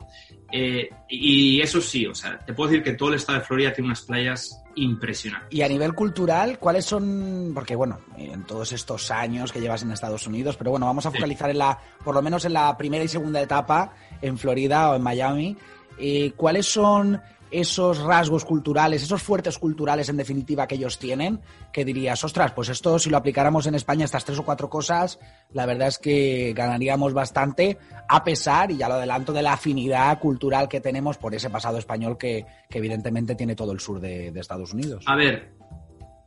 [0.52, 3.72] Eh, y eso sí, o sea, te puedo decir que todo el estado de Florida
[3.72, 5.58] tiene unas playas impresionantes.
[5.58, 7.54] Y a nivel cultural, ¿cuáles son?
[7.56, 11.12] Porque bueno, en todos estos años que llevas en Estados Unidos, pero bueno, vamos a
[11.12, 14.96] focalizar en la, por lo menos en la primera y segunda etapa en Florida o
[14.98, 15.56] en Miami.
[15.98, 17.22] Eh, ¿Cuáles son
[17.54, 21.40] esos rasgos culturales, esos fuertes culturales en definitiva que ellos tienen,
[21.72, 25.20] que dirías, ostras, pues esto si lo aplicáramos en España, estas tres o cuatro cosas,
[25.52, 27.78] la verdad es que ganaríamos bastante,
[28.10, 31.78] a pesar, y ya lo adelanto, de la afinidad cultural que tenemos por ese pasado
[31.78, 35.04] español que, evidentemente tiene todo el sur de, Estados Unidos.
[35.08, 35.54] A ver,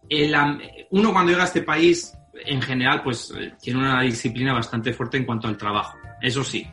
[0.08, 0.34] el,
[0.90, 5.26] uno cuando llega a este país, en general, pues tiene una disciplina bastante fuerte en
[5.26, 6.66] cuanto al trabajo, eso sí.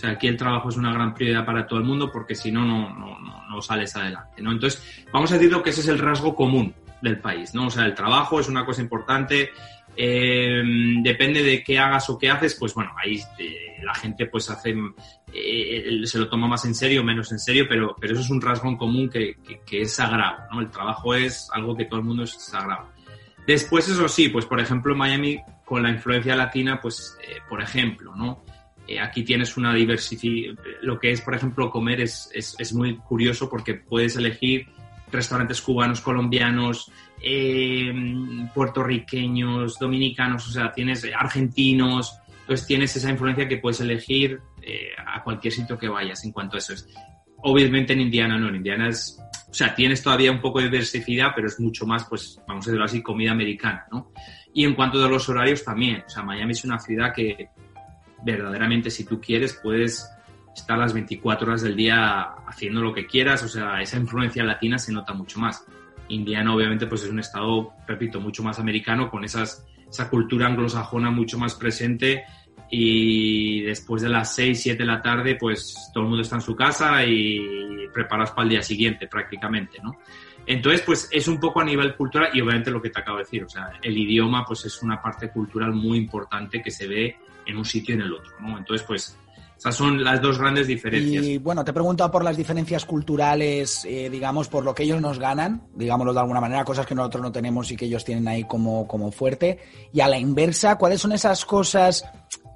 [0.00, 2.50] O sea, aquí el trabajo es una gran prioridad para todo el mundo porque si
[2.50, 3.18] no, no, no,
[3.50, 4.50] no sales adelante, ¿no?
[4.50, 7.66] Entonces, vamos a decirlo que ese es el rasgo común del país, ¿no?
[7.66, 9.50] O sea, el trabajo es una cosa importante,
[9.94, 10.62] eh,
[11.02, 14.74] depende de qué hagas o qué haces, pues bueno, ahí eh, la gente pues hace,
[15.34, 18.40] eh, se lo toma más en serio, menos en serio, pero, pero eso es un
[18.40, 20.60] rasgo en común que, que, que, es sagrado, ¿no?
[20.62, 22.88] El trabajo es algo que todo el mundo es sagrado.
[23.46, 27.18] Después, eso sí, pues por ejemplo, Miami, con la influencia latina, pues,
[27.50, 28.42] por ejemplo, ¿no?
[28.98, 30.54] Aquí tienes una diversidad.
[30.82, 34.66] Lo que es, por ejemplo, comer es, es, es, muy curioso porque puedes elegir
[35.10, 36.90] restaurantes cubanos, colombianos,
[37.22, 37.92] eh,
[38.54, 45.22] puertorriqueños, dominicanos, o sea, tienes argentinos, entonces tienes esa influencia que puedes elegir eh, a
[45.22, 46.88] cualquier sitio que vayas en cuanto a eso es.
[47.42, 49.18] Obviamente en Indiana no, en Indiana es,
[49.48, 52.70] o sea, tienes todavía un poco de diversidad, pero es mucho más, pues, vamos a
[52.70, 54.12] decirlo así, comida americana, ¿no?
[54.52, 57.48] Y en cuanto a los horarios también, o sea, Miami es una ciudad que
[58.24, 60.10] verdaderamente si tú quieres puedes
[60.54, 64.78] estar las 24 horas del día haciendo lo que quieras, o sea, esa influencia latina
[64.78, 65.64] se nota mucho más.
[66.08, 71.10] Indiana obviamente pues es un estado, repito, mucho más americano con esas, esa cultura anglosajona
[71.10, 72.24] mucho más presente
[72.70, 76.42] y después de las 6, 7 de la tarde pues todo el mundo está en
[76.42, 79.98] su casa y preparas para el día siguiente prácticamente, ¿no?
[80.46, 83.24] Entonces, pues es un poco a nivel cultural y obviamente lo que te acabo de
[83.24, 87.16] decir, o sea, el idioma pues es una parte cultural muy importante que se ve
[87.50, 88.58] en un sitio y en el otro, ¿no?
[88.58, 89.16] Entonces, pues
[89.60, 91.22] esas son las dos grandes diferencias.
[91.22, 95.02] Y bueno, te he preguntado por las diferencias culturales, eh, digamos, por lo que ellos
[95.02, 98.26] nos ganan, digámoslo de alguna manera, cosas que nosotros no tenemos y que ellos tienen
[98.26, 99.58] ahí como, como fuerte.
[99.92, 102.04] Y a la inversa, ¿cuáles son esas cosas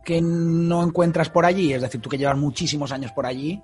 [0.03, 1.74] que no encuentras por allí?
[1.74, 3.61] Es decir, tú que llevas muchísimos años por allí,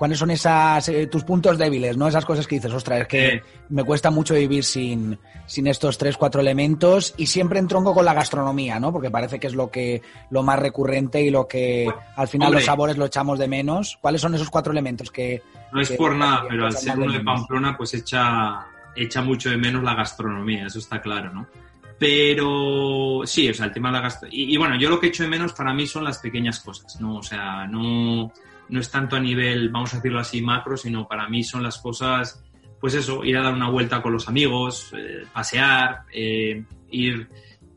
[0.00, 2.08] ¿cuáles son esas eh, tus puntos débiles, no?
[2.08, 6.16] Esas cosas que dices, ostras, es que me cuesta mucho vivir sin, sin estos tres,
[6.16, 8.94] cuatro elementos y siempre entronco con la gastronomía, ¿no?
[8.94, 11.86] Porque parece que es lo que lo más recurrente y lo que
[12.16, 12.60] al final hombre.
[12.60, 13.98] los sabores lo echamos de menos.
[14.00, 17.12] ¿Cuáles son esos cuatro elementos que No es que por nada, pero al ser uno
[17.12, 17.20] de?
[17.20, 21.46] Pamplona, pues echa, echa mucho de menos la gastronomía, eso está claro, ¿no?
[21.98, 24.44] Pero sí, o sea, el tema de la gastronomía.
[24.46, 26.98] Y, y bueno, yo lo que echo de menos para mí son las pequeñas cosas,
[27.02, 27.16] ¿no?
[27.16, 28.32] O sea, no,
[28.70, 31.78] no es tanto a nivel, vamos a decirlo así, macro, sino para mí son las
[31.78, 32.42] cosas,
[32.80, 37.28] pues eso, ir a dar una vuelta con los amigos, eh, pasear, eh, ir.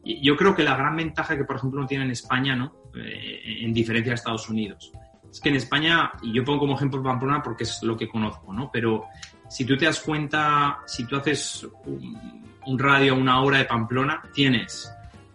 [0.06, 2.74] Yo creo que la gran ventaja que, por ejemplo, no tiene en España, ¿no?
[2.96, 4.92] Eh, en diferencia a Estados Unidos.
[5.30, 8.54] Es que en España, y yo pongo como ejemplo Pamplona porque es lo que conozco,
[8.54, 8.70] ¿no?
[8.72, 9.06] Pero
[9.50, 13.66] si tú te das cuenta, si tú haces un, un radio a una hora de
[13.66, 14.94] Pamplona, tienes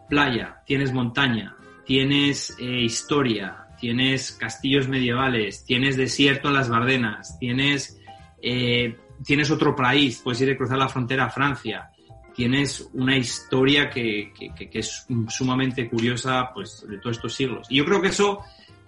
[0.08, 8.00] playa, tienes montaña, tienes historia, tienes castillos medievales, tienes desierto en las Bardenas, tienes,
[8.42, 11.90] eh, tienes otro país, puedes ir a cruzar la frontera a Francia,
[12.34, 17.66] tienes una historia que, que- es sumamente curiosa pues, de todos estos siglos.
[17.70, 18.40] Y yo creo que eso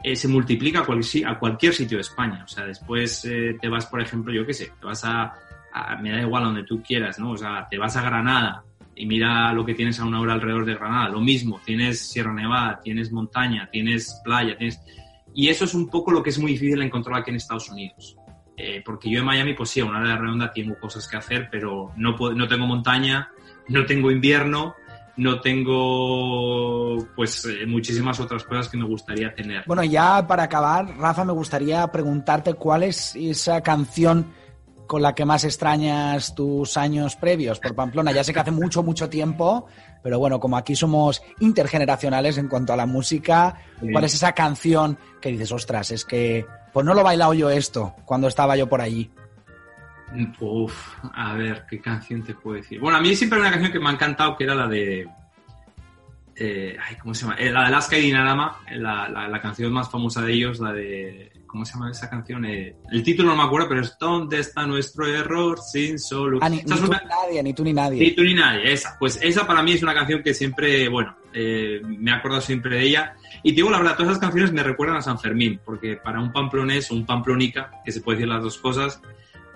[0.02, 2.42] eh, se multiplica a, cual- a cualquier sitio de España.
[2.44, 5.34] O sea, después eh, te vas, por ejemplo, yo qué sé, te vas a,
[5.72, 7.32] a- me da igual a donde tú quieras, ¿no?
[7.32, 8.62] O sea, te vas a Granada
[9.00, 11.08] y mira lo que tienes a una hora alrededor de Granada.
[11.08, 14.80] Lo mismo, tienes Sierra Nevada, tienes montaña, tienes playa, tienes...
[15.34, 18.16] Y eso es un poco lo que es muy difícil encontrar aquí en Estados Unidos.
[18.56, 21.16] Eh, porque yo en Miami, pues sí, a una hora de redonda tengo cosas que
[21.16, 23.30] hacer, pero no, puedo- no tengo montaña,
[23.68, 24.74] no tengo invierno,
[25.16, 29.64] no tengo pues eh, muchísimas otras cosas que me gustaría tener.
[29.66, 34.32] Bueno, ya para acabar, Rafa, me gustaría preguntarte cuál es esa canción
[34.90, 38.10] con la que más extrañas tus años previos por Pamplona.
[38.10, 39.68] Ya sé que hace mucho, mucho tiempo,
[40.02, 43.54] pero bueno, como aquí somos intergeneracionales en cuanto a la música.
[43.92, 47.50] ¿cuál es esa canción que dices, ostras, es que pues no lo he bailado yo
[47.50, 49.08] esto cuando estaba yo por allí?
[50.40, 50.74] Uf,
[51.14, 52.80] a ver, ¿qué canción te puedo decir?
[52.80, 55.08] Bueno, a mí siempre hay una canción que me ha encantado que era la de
[56.34, 57.36] eh, ay, ¿cómo se llama?
[57.36, 60.72] Eh, la de Alaska y Dinarama, la, la, la canción más famosa de ellos, la
[60.72, 62.44] de ¿Cómo se llama esa canción?
[62.44, 66.40] Eh, el título no me acuerdo, pero es ¿Dónde está nuestro error sin solución?
[66.44, 67.00] Ah, ni, ni tú una...
[67.00, 67.98] ni nadie, ni tú ni nadie.
[67.98, 68.96] Ni tú ni nadie, esa.
[69.00, 72.76] Pues esa para mí es una canción que siempre, bueno, eh, me he acordado siempre
[72.76, 73.16] de ella.
[73.42, 76.32] Y digo la verdad, todas esas canciones me recuerdan a San Fermín, porque para un
[76.32, 79.02] pamplonés o un pamplonica, que se puede decir las dos cosas,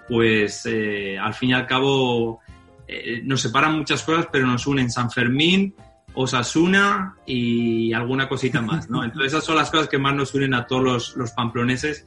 [0.08, 2.40] pues eh, al fin y al cabo
[2.88, 5.76] eh, nos separan muchas cosas, pero nos unen San Fermín,
[6.14, 9.04] Osasuna y alguna cosita más, ¿no?
[9.04, 12.06] Entonces esas son las cosas que más nos unen a todos los, los pamploneses,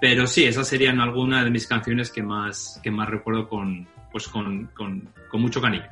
[0.00, 4.26] pero sí, esas serían algunas de mis canciones que más, que más recuerdo con, pues
[4.28, 5.86] con, con, con mucho cariño.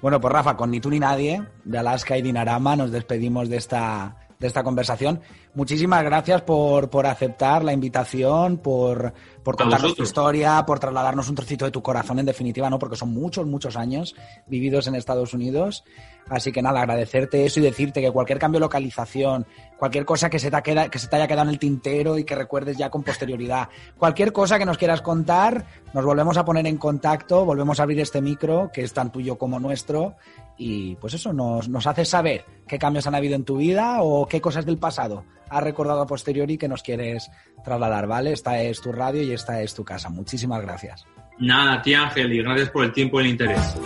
[0.00, 3.56] Bueno, pues Rafa, con Ni tú ni nadie, de Alaska y Dinarama, nos despedimos de
[3.56, 5.20] esta, de esta conversación.
[5.56, 11.34] Muchísimas gracias por, por aceptar la invitación, por, por contarnos tu historia, por trasladarnos un
[11.34, 12.78] trocito de tu corazón, en definitiva, ¿no?
[12.78, 14.14] Porque son muchos, muchos años
[14.46, 15.82] vividos en Estados Unidos.
[16.28, 19.46] Así que nada, agradecerte eso y decirte que cualquier cambio de localización,
[19.78, 22.24] cualquier cosa que se, te queda, que se te haya quedado en el tintero y
[22.24, 26.66] que recuerdes ya con posterioridad, cualquier cosa que nos quieras contar, nos volvemos a poner
[26.66, 30.16] en contacto, volvemos a abrir este micro, que es tan tuyo como nuestro,
[30.58, 34.26] y pues eso, nos, nos hace saber qué cambios han habido en tu vida o
[34.26, 37.30] qué cosas del pasado has recordado a posteriori que nos quieres
[37.64, 38.32] trasladar, ¿vale?
[38.32, 40.08] Esta es tu radio y esta es tu casa.
[40.08, 41.06] Muchísimas gracias.
[41.38, 43.76] Nada, tía Ángel, y gracias por el tiempo y el interés.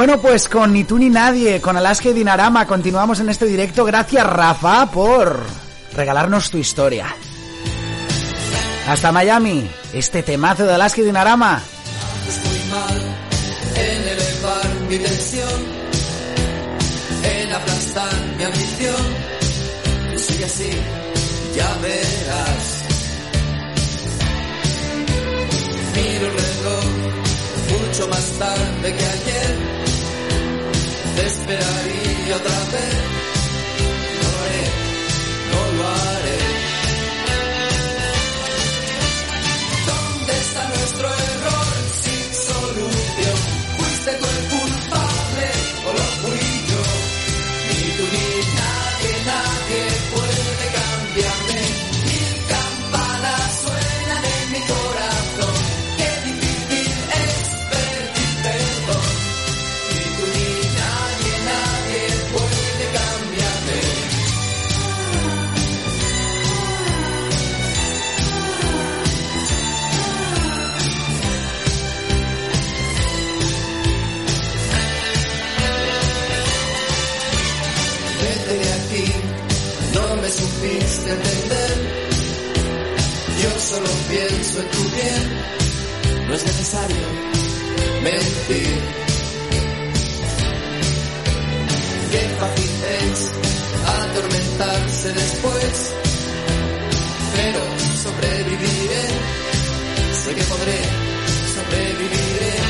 [0.00, 3.84] Bueno, pues con Ni tú ni nadie, con Alaska y Dinarama, continuamos en este directo.
[3.84, 5.44] Gracias, Rafa, por
[5.94, 7.14] regalarnos tu historia.
[8.88, 11.62] Hasta Miami, este temazo de Alaska y Dinarama.
[12.26, 12.98] Estoy mal
[13.76, 15.60] en elevar mi tensión,
[17.22, 20.16] en aplastar mi ambición.
[20.16, 20.70] Sigue así,
[21.54, 22.84] ya verás.
[25.94, 26.84] Miro el reloj
[27.86, 29.79] mucho más tarde que ayer
[31.20, 33.29] te esperaría otra vez.
[86.70, 87.06] Necesario
[88.02, 88.78] mentir.
[92.10, 93.32] Qué fácil es
[93.86, 95.94] atormentarse después,
[97.34, 97.60] pero
[98.02, 99.04] sobreviviré,
[100.24, 100.78] sé que podré,
[101.54, 102.69] sobreviviré.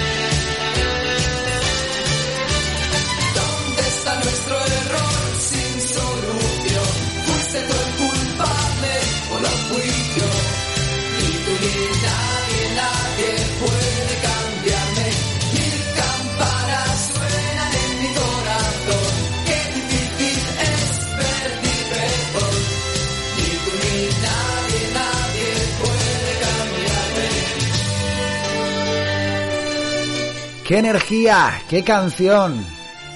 [30.70, 31.60] ¡Qué energía!
[31.68, 32.64] ¡Qué canción!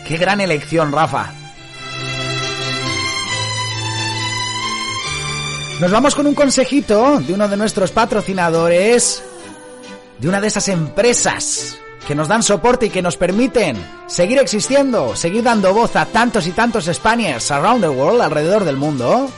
[0.08, 1.32] ¡Qué gran elección, Rafa!
[5.78, 9.22] Nos vamos con un consejito de uno de nuestros patrocinadores,
[10.18, 11.78] de una de esas empresas
[12.08, 13.76] que nos dan soporte y que nos permiten
[14.08, 18.78] seguir existiendo, seguir dando voz a tantos y tantos Spaniards around the world, alrededor del
[18.78, 19.30] mundo.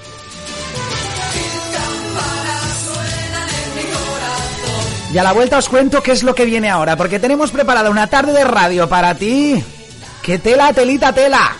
[5.13, 7.91] Y a la vuelta os cuento qué es lo que viene ahora, porque tenemos preparada
[7.91, 9.63] una tarde de radio para ti.
[10.23, 11.57] ¡Que tela, telita, tela!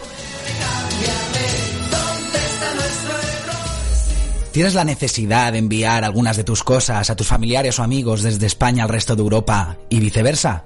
[4.53, 8.47] ¿Tienes la necesidad de enviar algunas de tus cosas a tus familiares o amigos desde
[8.47, 10.65] España al resto de Europa y viceversa?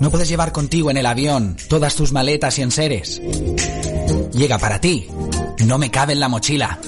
[0.00, 3.20] ¿No puedes llevar contigo en el avión todas tus maletas y enseres?
[4.36, 5.08] llega para ti.
[5.64, 6.78] No me cabe en la mochila.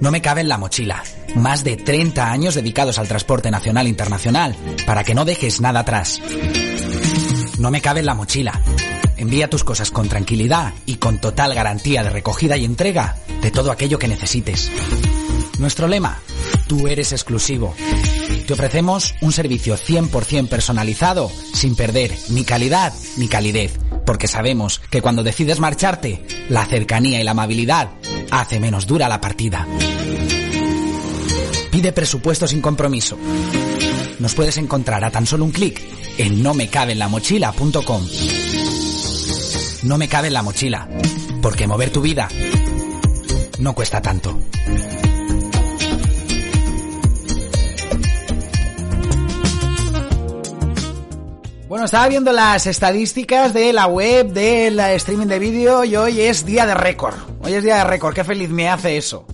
[0.00, 1.02] No me cabe en la mochila.
[1.34, 4.56] Más de 30 años dedicados al transporte nacional e internacional,
[4.86, 6.20] para que no dejes nada atrás.
[7.58, 8.60] No me cabe en la mochila.
[9.16, 13.70] Envía tus cosas con tranquilidad y con total garantía de recogida y entrega de todo
[13.70, 14.70] aquello que necesites.
[15.58, 16.18] Nuestro lema,
[16.66, 17.74] tú eres exclusivo.
[18.46, 25.00] Te ofrecemos un servicio 100% personalizado, sin perder ni calidad ni calidez, porque sabemos que
[25.00, 27.90] cuando decides marcharte, la cercanía y la amabilidad
[28.30, 29.66] hace menos dura la partida.
[31.72, 33.16] Pide presupuesto sin compromiso.
[34.18, 35.80] Nos puedes encontrar a tan solo un clic
[36.18, 38.08] en nomecabenlamochila.com.
[39.84, 40.86] No me cabe en la mochila,
[41.40, 42.28] porque mover tu vida
[43.58, 44.38] no cuesta tanto.
[51.68, 56.44] Bueno, estaba viendo las estadísticas de la web, del streaming de vídeo y hoy es
[56.44, 57.14] día de récord.
[57.40, 59.24] Hoy es día de récord, qué feliz me hace eso.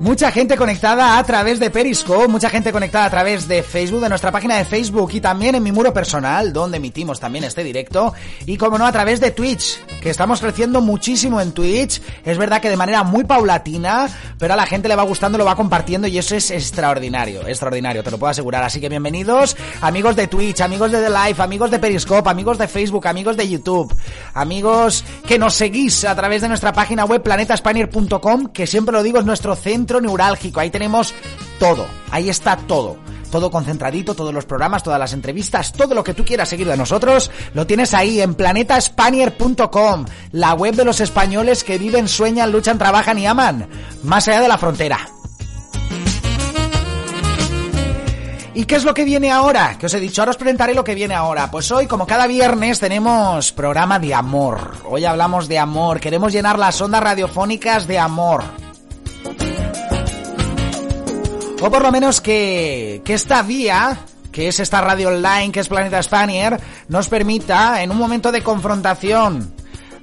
[0.00, 4.08] Mucha gente conectada a través de Periscope, mucha gente conectada a través de Facebook, de
[4.08, 8.14] nuestra página de Facebook y también en mi muro personal, donde emitimos también este directo.
[8.46, 12.00] Y como no, a través de Twitch, que estamos creciendo muchísimo en Twitch.
[12.24, 15.44] Es verdad que de manera muy paulatina, pero a la gente le va gustando, lo
[15.44, 18.62] va compartiendo y eso es extraordinario, extraordinario, te lo puedo asegurar.
[18.62, 22.68] Así que bienvenidos, amigos de Twitch, amigos de The Live, amigos de Periscope, amigos de
[22.68, 23.92] Facebook, amigos de YouTube,
[24.32, 29.18] amigos que nos seguís a través de nuestra página web planetaspanier.com, que siempre lo digo
[29.18, 30.60] es nuestro centro neurálgico.
[30.60, 31.14] Ahí tenemos
[31.58, 31.86] todo.
[32.10, 32.98] Ahí está todo.
[33.30, 36.76] Todo concentradito, todos los programas, todas las entrevistas, todo lo que tú quieras seguir de
[36.76, 42.78] nosotros, lo tienes ahí en planetaspanier.com, la web de los españoles que viven, sueñan, luchan,
[42.78, 43.68] trabajan y aman,
[44.02, 45.10] más allá de la frontera.
[48.58, 49.76] ¿Y qué es lo que viene ahora?
[49.78, 51.48] Que os he dicho, ahora os presentaré lo que viene ahora.
[51.48, 54.72] Pues hoy, como cada viernes, tenemos programa de amor.
[54.84, 58.42] Hoy hablamos de amor, queremos llenar las ondas radiofónicas de amor.
[61.60, 63.98] O por lo menos que, que esta vía,
[64.30, 68.42] que es esta radio online, que es Planeta Spanier, nos permita, en un momento de
[68.42, 69.52] confrontación,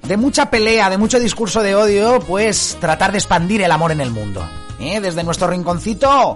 [0.03, 4.01] de mucha pelea, de mucho discurso de odio, pues tratar de expandir el amor en
[4.01, 4.45] el mundo.
[4.79, 4.99] ¿Eh?
[4.99, 6.35] Desde nuestro rinconcito,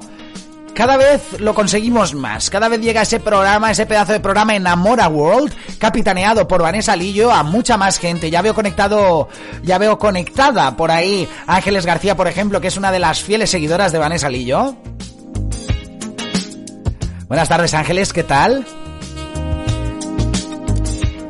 [0.73, 2.49] cada vez lo conseguimos más.
[2.49, 7.31] Cada vez llega ese programa, ese pedazo de programa Enamora World, capitaneado por Vanessa Lillo,
[7.31, 8.29] a mucha más gente.
[8.29, 9.27] Ya veo conectado,
[9.63, 13.49] ya veo conectada por ahí Ángeles García, por ejemplo, que es una de las fieles
[13.49, 14.75] seguidoras de Vanessa Lillo.
[17.27, 18.65] Buenas tardes Ángeles, ¿qué tal?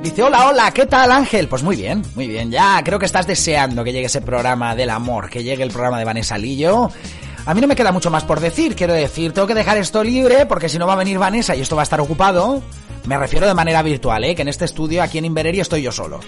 [0.01, 1.49] Dice, hola, hola, ¿qué tal Ángel?
[1.49, 4.91] Pues muy bien, muy bien, ya creo que estás deseando que llegue ese programa del
[4.91, 6.89] amor, que llegue el programa de Vanessa Lillo.
[7.49, 10.03] A mí no me queda mucho más por decir, quiero decir, tengo que dejar esto
[10.03, 12.61] libre porque si no va a venir Vanessa y esto va a estar ocupado.
[13.05, 14.35] Me refiero de manera virtual, ¿eh?
[14.35, 16.19] que en este estudio aquí en Invereri estoy yo solo.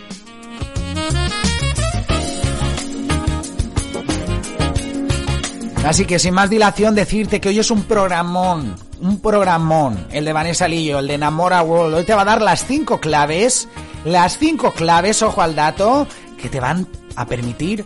[5.86, 10.34] Así que sin más dilación decirte que hoy es un programón, un programón, el de
[10.34, 11.98] Vanessa Lillo, el de Enamora World.
[11.98, 13.68] Hoy te va a dar las cinco claves,
[14.06, 16.08] las cinco claves, ojo al dato,
[16.42, 17.86] que te van a permitir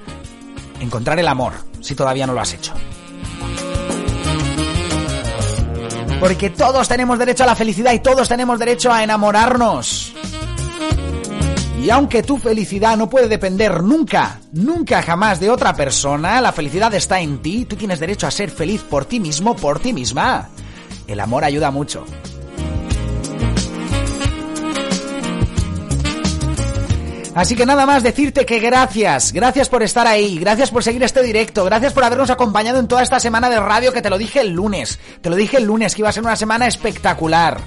[0.79, 2.71] encontrar el amor, si todavía no lo has hecho.
[6.20, 10.13] Porque todos tenemos derecho a la felicidad y todos tenemos derecho a enamorarnos.
[11.82, 16.91] Y aunque tu felicidad no puede depender nunca, nunca jamás de otra persona, la felicidad
[16.95, 20.49] está en ti, tú tienes derecho a ser feliz por ti mismo, por ti misma.
[21.07, 22.03] El amor ayuda mucho.
[27.36, 31.21] Así que nada más decirte que gracias, gracias por estar ahí, gracias por seguir este
[31.21, 34.39] directo, gracias por habernos acompañado en toda esta semana de radio que te lo dije
[34.39, 37.59] el lunes, te lo dije el lunes que iba a ser una semana espectacular.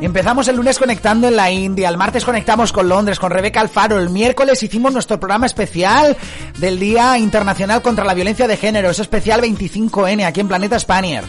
[0.00, 3.98] Empezamos el lunes conectando en la India, el martes conectamos con Londres, con Rebeca Alfaro,
[3.98, 6.16] el miércoles hicimos nuestro programa especial
[6.56, 11.24] del Día Internacional contra la Violencia de Género, es especial 25N aquí en Planeta Spanier.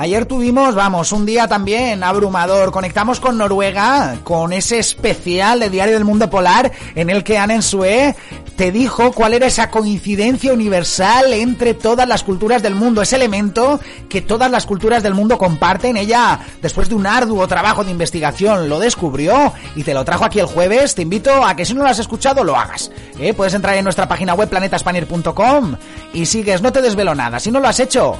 [0.00, 2.70] Ayer tuvimos, vamos, un día también abrumador.
[2.70, 7.60] Conectamos con Noruega, con ese especial de Diario del Mundo Polar, en el que Anne
[7.62, 8.14] Sue
[8.54, 13.80] te dijo cuál era esa coincidencia universal entre todas las culturas del mundo, ese elemento
[14.08, 15.96] que todas las culturas del mundo comparten.
[15.96, 20.38] Ella, después de un arduo trabajo de investigación, lo descubrió y te lo trajo aquí
[20.38, 20.94] el jueves.
[20.94, 22.92] Te invito a que si no lo has escuchado, lo hagas.
[23.18, 23.34] ¿Eh?
[23.34, 25.74] Puedes entrar en nuestra página web planetaspanier.com
[26.12, 27.40] y sigues, no te desvelo nada.
[27.40, 28.16] Si no lo has hecho,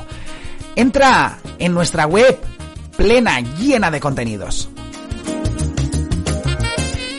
[0.79, 2.39] entra en nuestra web
[2.97, 4.70] plena, llena de contenidos.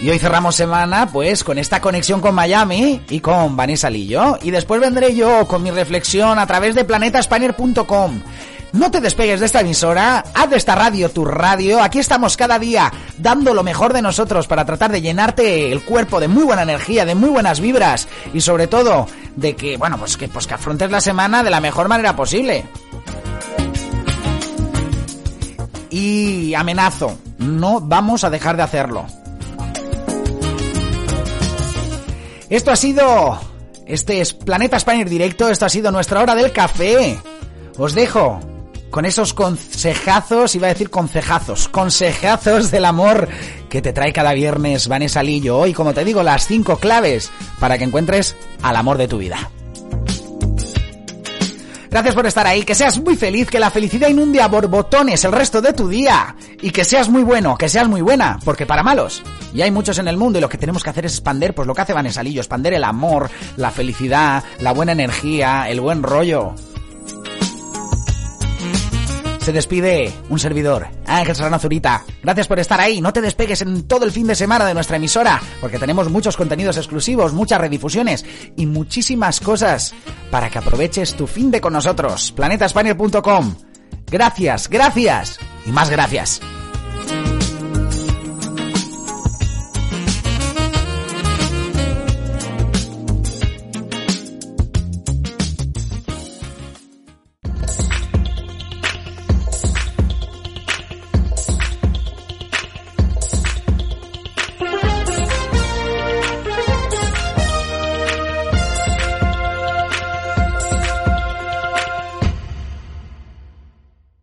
[0.01, 4.39] Y hoy cerramos semana pues con esta conexión con Miami y con Vanessa Lillo.
[4.41, 8.22] Y después vendré yo con mi reflexión a través de planetaspanier.com.
[8.72, 11.82] No te despegues de esta emisora, haz de esta radio tu radio.
[11.82, 16.22] Aquí estamos cada día dando lo mejor de nosotros para tratar de llenarte el cuerpo
[16.22, 20.16] de muy buena energía, de muy buenas vibras y sobre todo de que, bueno, pues
[20.16, 22.64] que, pues que afrontes la semana de la mejor manera posible.
[25.90, 29.06] Y amenazo, no vamos a dejar de hacerlo.
[32.50, 33.40] Esto ha sido
[33.90, 37.18] este es Planeta Spanier Directo, esto ha sido nuestra hora del café.
[37.76, 38.40] Os dejo
[38.92, 43.28] con esos consejazos, iba a decir concejazos, consejazos del amor
[43.68, 45.58] que te trae cada viernes Vanessa Lillo.
[45.58, 49.50] Hoy, como te digo, las cinco claves para que encuentres al amor de tu vida.
[51.90, 55.32] Gracias por estar ahí, que seas muy feliz, que la felicidad inunde a borbotones el
[55.32, 58.84] resto de tu día y que seas muy bueno, que seas muy buena, porque para
[58.84, 59.24] malos
[59.54, 61.68] y hay muchos en el mundo y lo que tenemos que hacer es expander, pues
[61.68, 66.04] lo que hace Vanessa Lillo, expander el amor, la felicidad, la buena energía, el buen
[66.04, 66.54] rollo.
[69.50, 72.06] Se despide un servidor, Ángel Serrano Zurita.
[72.22, 73.02] Gracias por estar ahí.
[73.02, 76.38] No te despegues en todo el fin de semana de nuestra emisora, porque tenemos muchos
[76.38, 78.24] contenidos exclusivos, muchas redifusiones
[78.56, 79.95] y muchísimas cosas
[80.30, 82.32] para que aproveches tu fin de con nosotros.
[82.34, 83.56] planetaspaniel.com.
[84.12, 86.41] Gracias, gracias y más gracias.